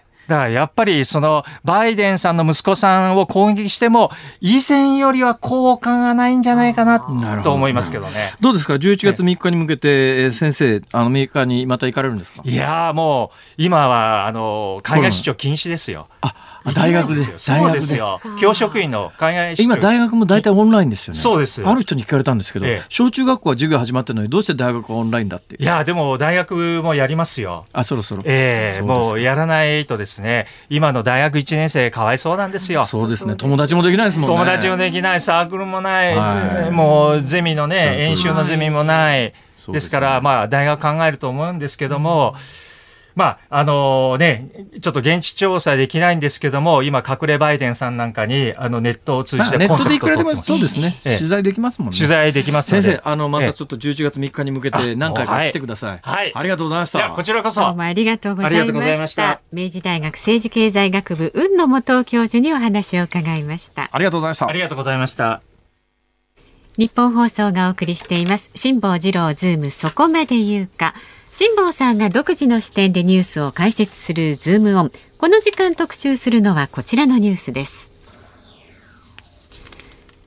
[0.00, 4.10] えだからやっぱりそのバイデンさんの息子さんを攻撃しても
[4.40, 7.00] 以前よりは効果がないんじゃないかな
[7.42, 8.12] と思いますけどね。
[8.40, 9.88] どうですか？11月3日に向けて、
[10.24, 12.42] えー先生あのアメリカにまた行かれるんですか？
[12.44, 16.08] いやーもう今はあの海外出張禁止ですよ。
[16.22, 17.22] あ大学で。
[17.24, 18.20] そうですよ。
[18.40, 21.18] 教職員の海外今大学も大体オンラインですよね。
[21.18, 21.66] そうです。
[21.66, 22.82] ある人に聞かれたんですけど、ええ。
[22.88, 25.56] 小中学校は授業始まってるのにどうして大学はオンラインだって？
[25.62, 27.66] いやーでも大学もやりますよ。
[27.72, 28.22] あそろそろ。
[28.24, 29.06] ええそうですか。
[29.06, 30.46] もうやらないとですね。
[30.70, 32.84] 今の大学1年生かわいそうなんですよ。
[32.84, 33.34] そうですね。
[33.36, 34.36] 友達もできないですもんね。
[34.36, 36.70] 友達もできない、サークルもない、はい。
[36.70, 39.20] もうゼミのね、演習のゼミもない。
[39.20, 39.34] で
[39.64, 39.74] すね。
[39.74, 42.34] ですから、まあ、大学考えると思うんですけども、
[43.14, 44.50] まあ、あのね、
[44.80, 50.34] ちょっと現地調査できないんですけども、今、隠れバイデンさんなんかに、あの、ネットを通じてまあネットでいくらでも。
[50.36, 52.70] そうですね、ええ取材できますもんね取材できます。
[52.70, 57.74] 先生あのまええたちょっと11月3日に向けて何回か来てください、はいありがとうございましたいや、こちらこどうそ。
[57.74, 59.40] もありがとうござありがというましございましたた。
[59.52, 63.88] 明治大学政治経済学部雲野元教授にお話を伺いました。
[63.92, 65.40] ありがとうございましたありがとうございました。
[66.76, 70.92] ニッポン放送がお送りしています辛坊治郎ズームそこまで言うか
[71.36, 74.92] 辛坊さんが独自の視点でニュースを解説するズームオン。
[75.18, 77.92] この時間特集するのはこちらのニュースです。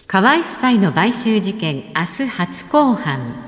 [0.05, 3.46] 河井夫妻の買収事件明日初公判。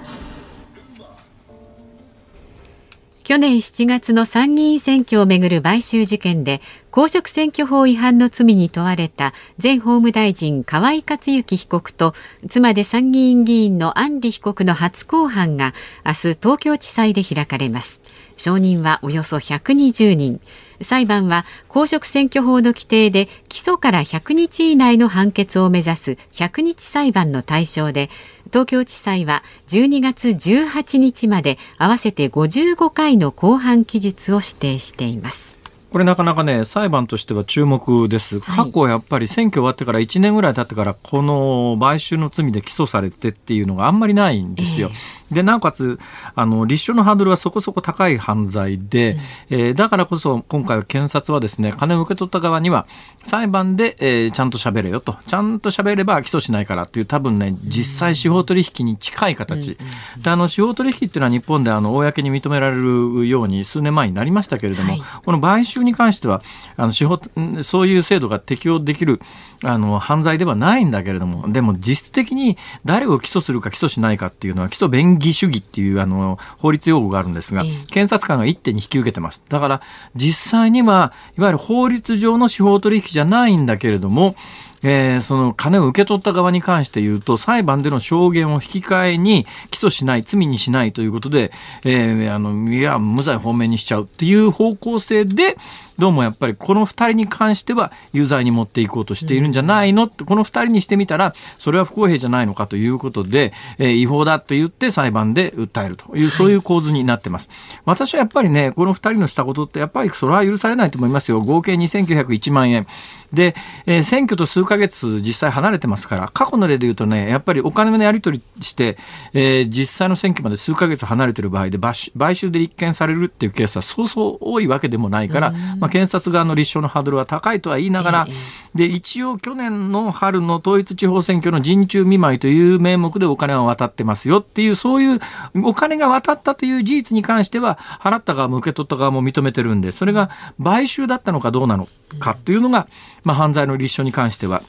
[3.30, 12.16] 去年7月の参議院選挙をめぐる買収事件で公職選挙法違反の罪に問われた前法務大臣河井克行被告と
[12.50, 18.02] 妻で参議院議員の安里被告の初公判が明日東京地裁で開かれます。
[18.36, 20.42] 証人はおよそ120人。
[20.82, 28.10] 裁判は公職選挙法の規定で起訴から100日以内の判決を目指す100日裁判の対象で
[28.50, 35.59] 東京地裁は12月18日まで合わせて55回の公判期日を指定しています。
[35.92, 38.66] これなかなかね裁判としては注目です、はい。
[38.68, 44.92] 過去やっぱり選挙終わってから1年ぐらい経ってからこの買収の罪で起訴されてっていうのがあんまりないんですよ。
[45.32, 46.00] でなおかつ
[46.36, 49.18] あの立証のハードルはそこそこ高い犯罪で、
[49.50, 52.88] えーだからこそ今回は検察はですね金を受け取った側には
[53.24, 55.18] 裁判で、えーちゃんと喋れよと。
[55.28, 59.78] ちゃんと喋れば起訴しないからっていう多分ね実際司法取引に近い形、
[60.22, 65.02] であの司法取引っていうのは日本であの公に認められるように数年前になりましたけれども、はい。
[65.24, 66.42] この買収に関しては
[66.78, 67.20] あの司法
[67.64, 69.20] そういう制度が適用できる
[69.64, 79.82] あの犯罪ではないんだけれどもでも実質的に誰を起訴するか起訴しないかっていうのは起訴便宜主義っていうあの法律用語があるんですが、検察官が一手に引き受けてますだから
[80.16, 84.36] 実際にはいわゆる法律上の司法取引じゃないんだけれども
[84.84, 91.52] えーその金を受け取った側に関して言うと裁判での証言を引き換えに起訴しない罪にしないということで、
[91.86, 95.58] えーあのいや無罪方面にしちゃうっていう方向性で
[95.98, 100.06] どうもやっぱりこの2人に関しては有罪に持っていこうとしているんじゃないの？
[100.06, 107.50] ってこの2人にしてみたらそれは不公平じゃないのかということで、えー違法だと言って裁判で訴えるというそういう構図になってます。
[107.84, 111.42] 私はやっぱりねこの2人のしたことってやっぱりそれは許されないと思いますよ。
[111.42, 112.88] 合計2901万円
[113.34, 113.56] で、
[113.86, 118.98] えー選挙と数ヶ月実際離れてますから過去の例で言うとねやっぱりお金のやり取りして、
[119.34, 135.20] えー実際の選挙まで数ヶ月離れてる場合で買収で立件されるっていうケースはそうそう多いわけでもないから、まあ、検察側の立証のハードルは高いとは言いながら、ええで一応去年の春の統一地方選挙の陣中見舞いという名目でお金は渡ってますよっていうそういう
[135.64, 140.30] お金が渡ったという事実に関しては払った側も受け取った側も認めてるんでそれが
[140.64, 141.88] 買収だったのかどうなの
[142.20, 142.88] かっていうのが、
[143.24, 144.64] まあ、犯罪の立証に関しては。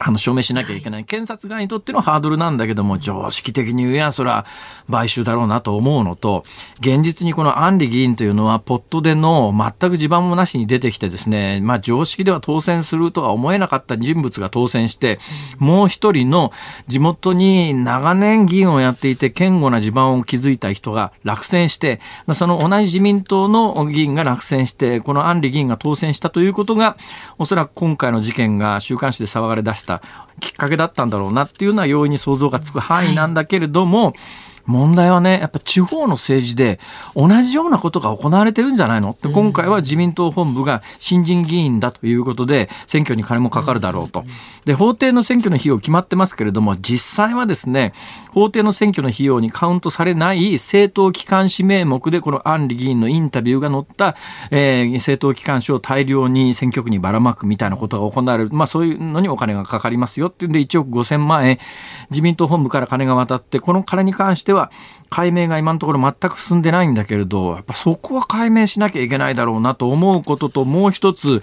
[0.00, 1.04] あの証明しなきゃいけない。
[1.04, 4.46] 検察側にとってのハードルなんだけども常識的に言えばそれは
[4.90, 6.44] 買収だろうなと思うのと
[6.80, 15.18] 現実にこの安里議員というのはポットでの全く地盤もなしに出てきてですね、まあ、常識では当選するとは思えなかった人物が当選して
[15.58, 16.52] もう一人の
[16.88, 22.00] 地元に長年議員をやっていて堅固な地盤を築いた人が落選して
[22.32, 26.96] その同じ自民党の議員が落選してこの安里議員が当選したということが
[27.38, 29.83] おそらく今回の事件が週刊誌で騒がれ出した
[30.40, 34.14] きっかけだったんだろうなっていうのは容易に想像がつく範囲なんだけれども、
[34.66, 36.80] 問題はね、やっぱ地方の政治で
[37.14, 39.10] 同じようなことが行われてるんじゃないの？
[39.10, 44.24] って、今回は自民党本部が新人議員だということで、選挙に金もかかるだろうと。
[44.64, 47.92] で、法廷の選挙の費用決まってますけれども、実際はですね、
[48.34, 54.16] 法廷の選挙の費用にカウントされない政党機関紙名目で、この安里議員のインタビューが載った、
[54.50, 58.50] えー政党機関紙を大量に選挙区にばらまくみたいなことが行われる。
[58.50, 61.58] まあそういうのにお金がかかりますよっていうんで、1億5000万円、
[62.10, 64.72] 自民党本部から金が渡って、この金に関しては
[65.10, 71.40] 解明が今のところ全く進んでないんだけれど、やっぱそこは解明しなきゃいけないだろうなと思うことと、もう一つ、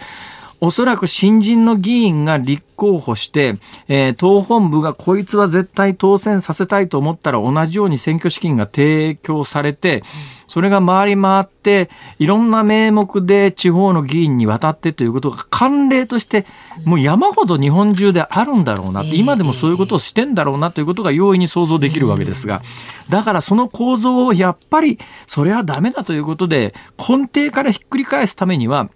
[0.63, 3.57] おそらく新人の議員が立候補して、
[3.87, 10.03] えー、党本部がこいつは絶対当選させたいと思ったら同じように選挙資金が提供されて、
[10.47, 11.89] それが回り回って、
[12.19, 16.45] いろんな名目で地方の議員に渡ってということが慣例として、
[16.85, 22.61] もう山ほど日本中であるんだろうな、今でもそういうことをしてんだろうなということが容易に想像できるわけですが、
[23.09, 28.89] だからその構造をやっぱり、それはダメだということで、根底からひっくり返すためには、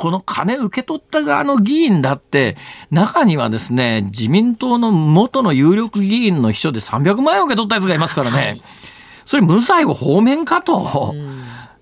[0.00, 2.56] この金受け取った側の議員だって、
[2.90, 8.62] 中にはですね、自民党の元の有力議員の秘書で300万円受け取ったやつがいますからね。
[9.26, 11.14] それ無罪を放免かと。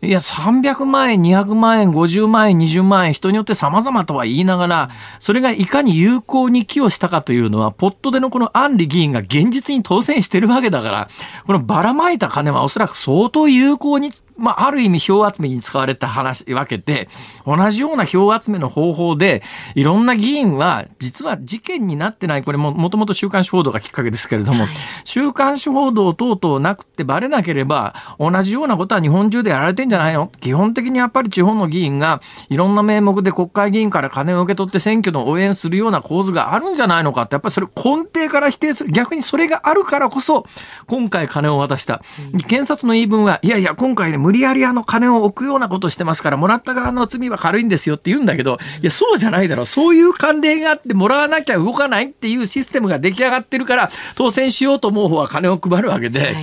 [0.03, 4.91] いや、300万円、200万円、50万円、20万円、人によって様々とは言いながら、
[5.21, 11.09] それがいかに有効に寄与したかというのは、ポットでのこのアンリ議員が現実に当選してるわけだから、
[11.47, 17.09] このばらまいた金はおそらく相当有効にまあ、ある意味票集めに使われた話、わけで、
[17.45, 19.43] 同じような票集めの方法で、
[19.75, 24.73] いろんな議員は、実は事件になってない、これも、もともと週刊誌報道がきっかけですけれども、はい、
[25.05, 30.31] 週刊誌報道等々なくてバレなければ、同じようなことは日本中でやられてんじゃないの？
[30.41, 38.93] 基本的にやっぱり地方の議員が、いろんな名目で国会議員から金を受け取って選挙の応援するような構図があるんじゃないのかって、やっぱりそれ根底から否定する。
[38.93, 40.47] 逆にそれがあるからこそ、
[40.87, 42.03] 今回金を渡した。
[42.47, 49.67] 検察の言い分は、いやいや、今回ね、無理やりあの金を置くようなことしてますから、もらった側の罪は軽いんですよって言うんだけど、いや、そうじゃないだろう。
[49.67, 56.35] そういう慣例があって、もらわなきゃ動かないっていうシステムが出来上がってるから、当選しようと思う方は金を配るわけで、はい。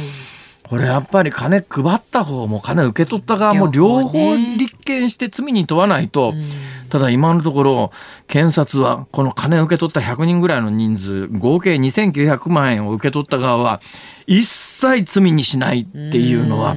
[0.67, 6.33] これやっぱり金配った方も金受け取った側も両方立件して罪に問わないと、
[6.89, 7.91] ただ今のところ
[8.27, 13.79] 検察はこの金受け取った100人ぐらいの人数合計2900万円を受け取った側は
[14.25, 16.75] 一切罪にしないっていうのは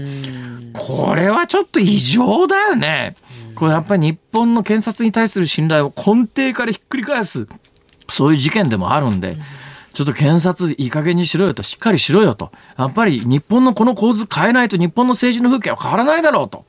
[0.78, 3.16] これはちょっと異常だよね。
[3.54, 7.48] これやっぱり日本の検察に対する信頼を根底からひっくり返す、
[8.08, 9.36] そういう事件でもあるんで、
[9.92, 12.52] ちょっと検察いい加減にしろよと、しっかりしろよと。
[12.76, 16.64] やっぱり日本のこの構図変えないと日本の政治の風景は変わらないだろうと、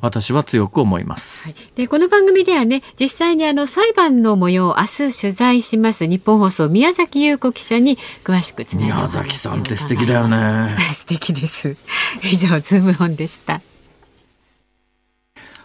[0.00, 1.48] 私は強く思います。
[1.48, 10.76] はい、で、この番組ではね、実際にあの裁判の模様を明日取材します日本放送宮崎優子記者に詳しく宮崎さんって素敵だよね。
[10.92, 11.76] 素敵です。
[12.22, 13.60] 以上、ズームオンでした。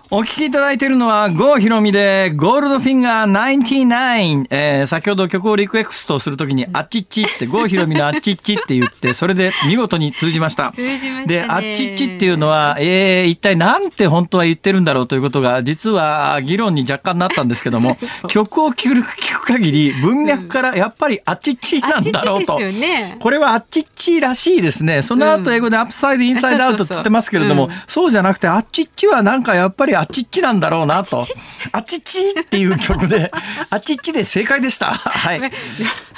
[0.10, 4.48] お聞きいただいているのは、郷ひろみで、ゴールドフィンガー99。
[4.50, 10.72] えー、先ほど曲をリクエストするときに、あっちっちって、郷ひろみのあっちっちって言って、それで見事に通じました。
[10.72, 17.98] 通じましたで、あっちっちっていうのは、えー、一体なんて本当は言ってるんだろうということが、実は議論に若干なったんですけども、
[18.30, 22.58] 曲を聴く聞く限り、文脈からやっぱりあっちっちなんだろうと。
[22.60, 25.02] ね、これはあっちっちらしいですね。
[25.02, 31.24] その後英語でアップサイド、インサイドアウトって言ってますけれども、そうじゃなくて、あっちっちはなんかやっぱりあっちっちなんだろうなと。
[31.72, 32.20] あちち？
[32.40, 33.32] っていう曲で、
[33.70, 34.92] あちちで正解でした。
[34.94, 35.42] はい。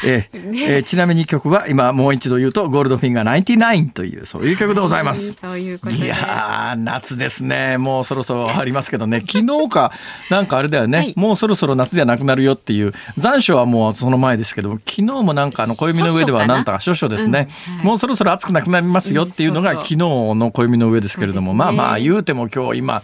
[0.06, 5.34] えー、えー、ちなみに曲は今もう一度言うと、ゴールドフィンガー99という、そういう曲でございます。
[5.34, 7.78] そういうこといや夏ですね。
[7.78, 9.22] もうそろそろありますけどね。
[9.22, 9.92] 昨日か、
[10.30, 16.62] なんかあれだよね、はい、もうそろそろ夏じゃなくなるよっていう、残暑はもうその前ですけど昨日もなんかあの暦の上ではな？
[16.62, 23.04] んとか少々ですね、うんはい、もうそろそろ暑くなくなりますよっていうのが昨日の暦の上ですけれども、ね、まあまあ言うても今日今、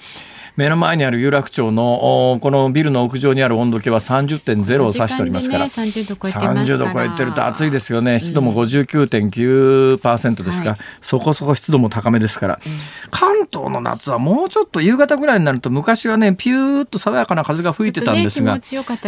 [0.55, 8.19] 目の前にある有楽町のこのビルの屋上にある温度計は30.0を指しておりますから、ね、30度超えて30度超えてると暑いですよね。
[8.19, 12.71] 湿度も59.9%ですか、うん、そこそこ湿度も高めですから、うん、
[13.11, 18.61] 関東の夏はもうちょっと夕方ぐらいになると昔はねピューッと爽やかな風が吹いてたんですが、ね、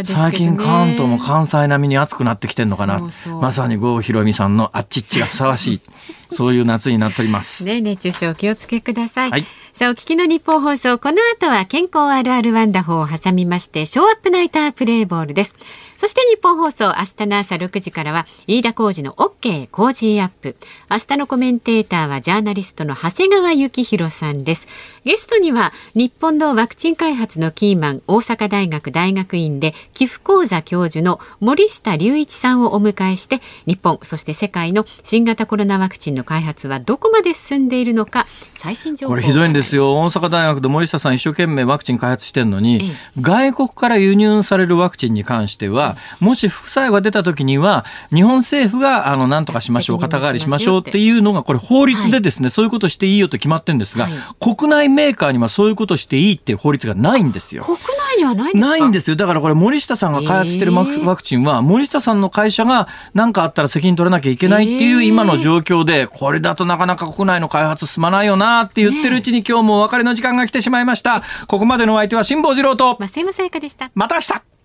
[0.05, 2.99] 最近関東も関西並みに暑くなってきてるのかな
[3.41, 5.81] まさに郷ひろみさんのあっちっちがふさわしい
[6.29, 7.63] そういう夏になっております。
[7.63, 9.31] ね、熱中症気をつけください。
[9.31, 9.45] はい、
[9.77, 15.55] さあ、お聞きの日本放送、この後は健康あるあるワンダホーを挟みまして、ショーアップナイタープレイボールです。
[15.97, 20.55] そして日本放送、明日の朝6時からは、飯田浩二の OK 工事アップ。
[20.91, 24.67] 明日のコメンテーターは、ジャーナリストの長谷川幸宏さんです。
[25.05, 39.95] ゲストには、日本のワクチン開発のキーマン、大阪大学大学院で、寄付講座教授の森下隆一さんをお迎えして、日本、そして世界の新型コロナワクチンの開発はどこまで進んでいるのか、最新情報これひどいんですよ。
[39.95, 45.86] 大阪大学で森下さん一生懸命ワクチン開発してるのに、外国から輸入されるワクチンに関しては、
[46.19, 57.63] もし副作用が出た時には、日本政府が、あの、なんとかしましょう、肩代わりしましょうっていうのが、これ法律でですね、はい、そういうことしていいよと決まってるんですが、はい、国内メーカーにはそういうことしていいっていう法律がないんですよ。
[57.63, 58.67] 国内にはないですか？
[58.67, 59.15] ないんですよ。
[59.15, 71.23] だからこれ森下さんが開発してるワクチンは、森下さんの会社が何かあったら責任取らなきゃいけないっていうえー今の状況で、これだとなかなか国内の開発進まないよなって言ってるうちに今日もお別れの時間が来てしまいました。
[71.47, 73.89] ここまでのお相手は辛坊治郎と、増山さやかでした。
[73.95, 74.56] また明日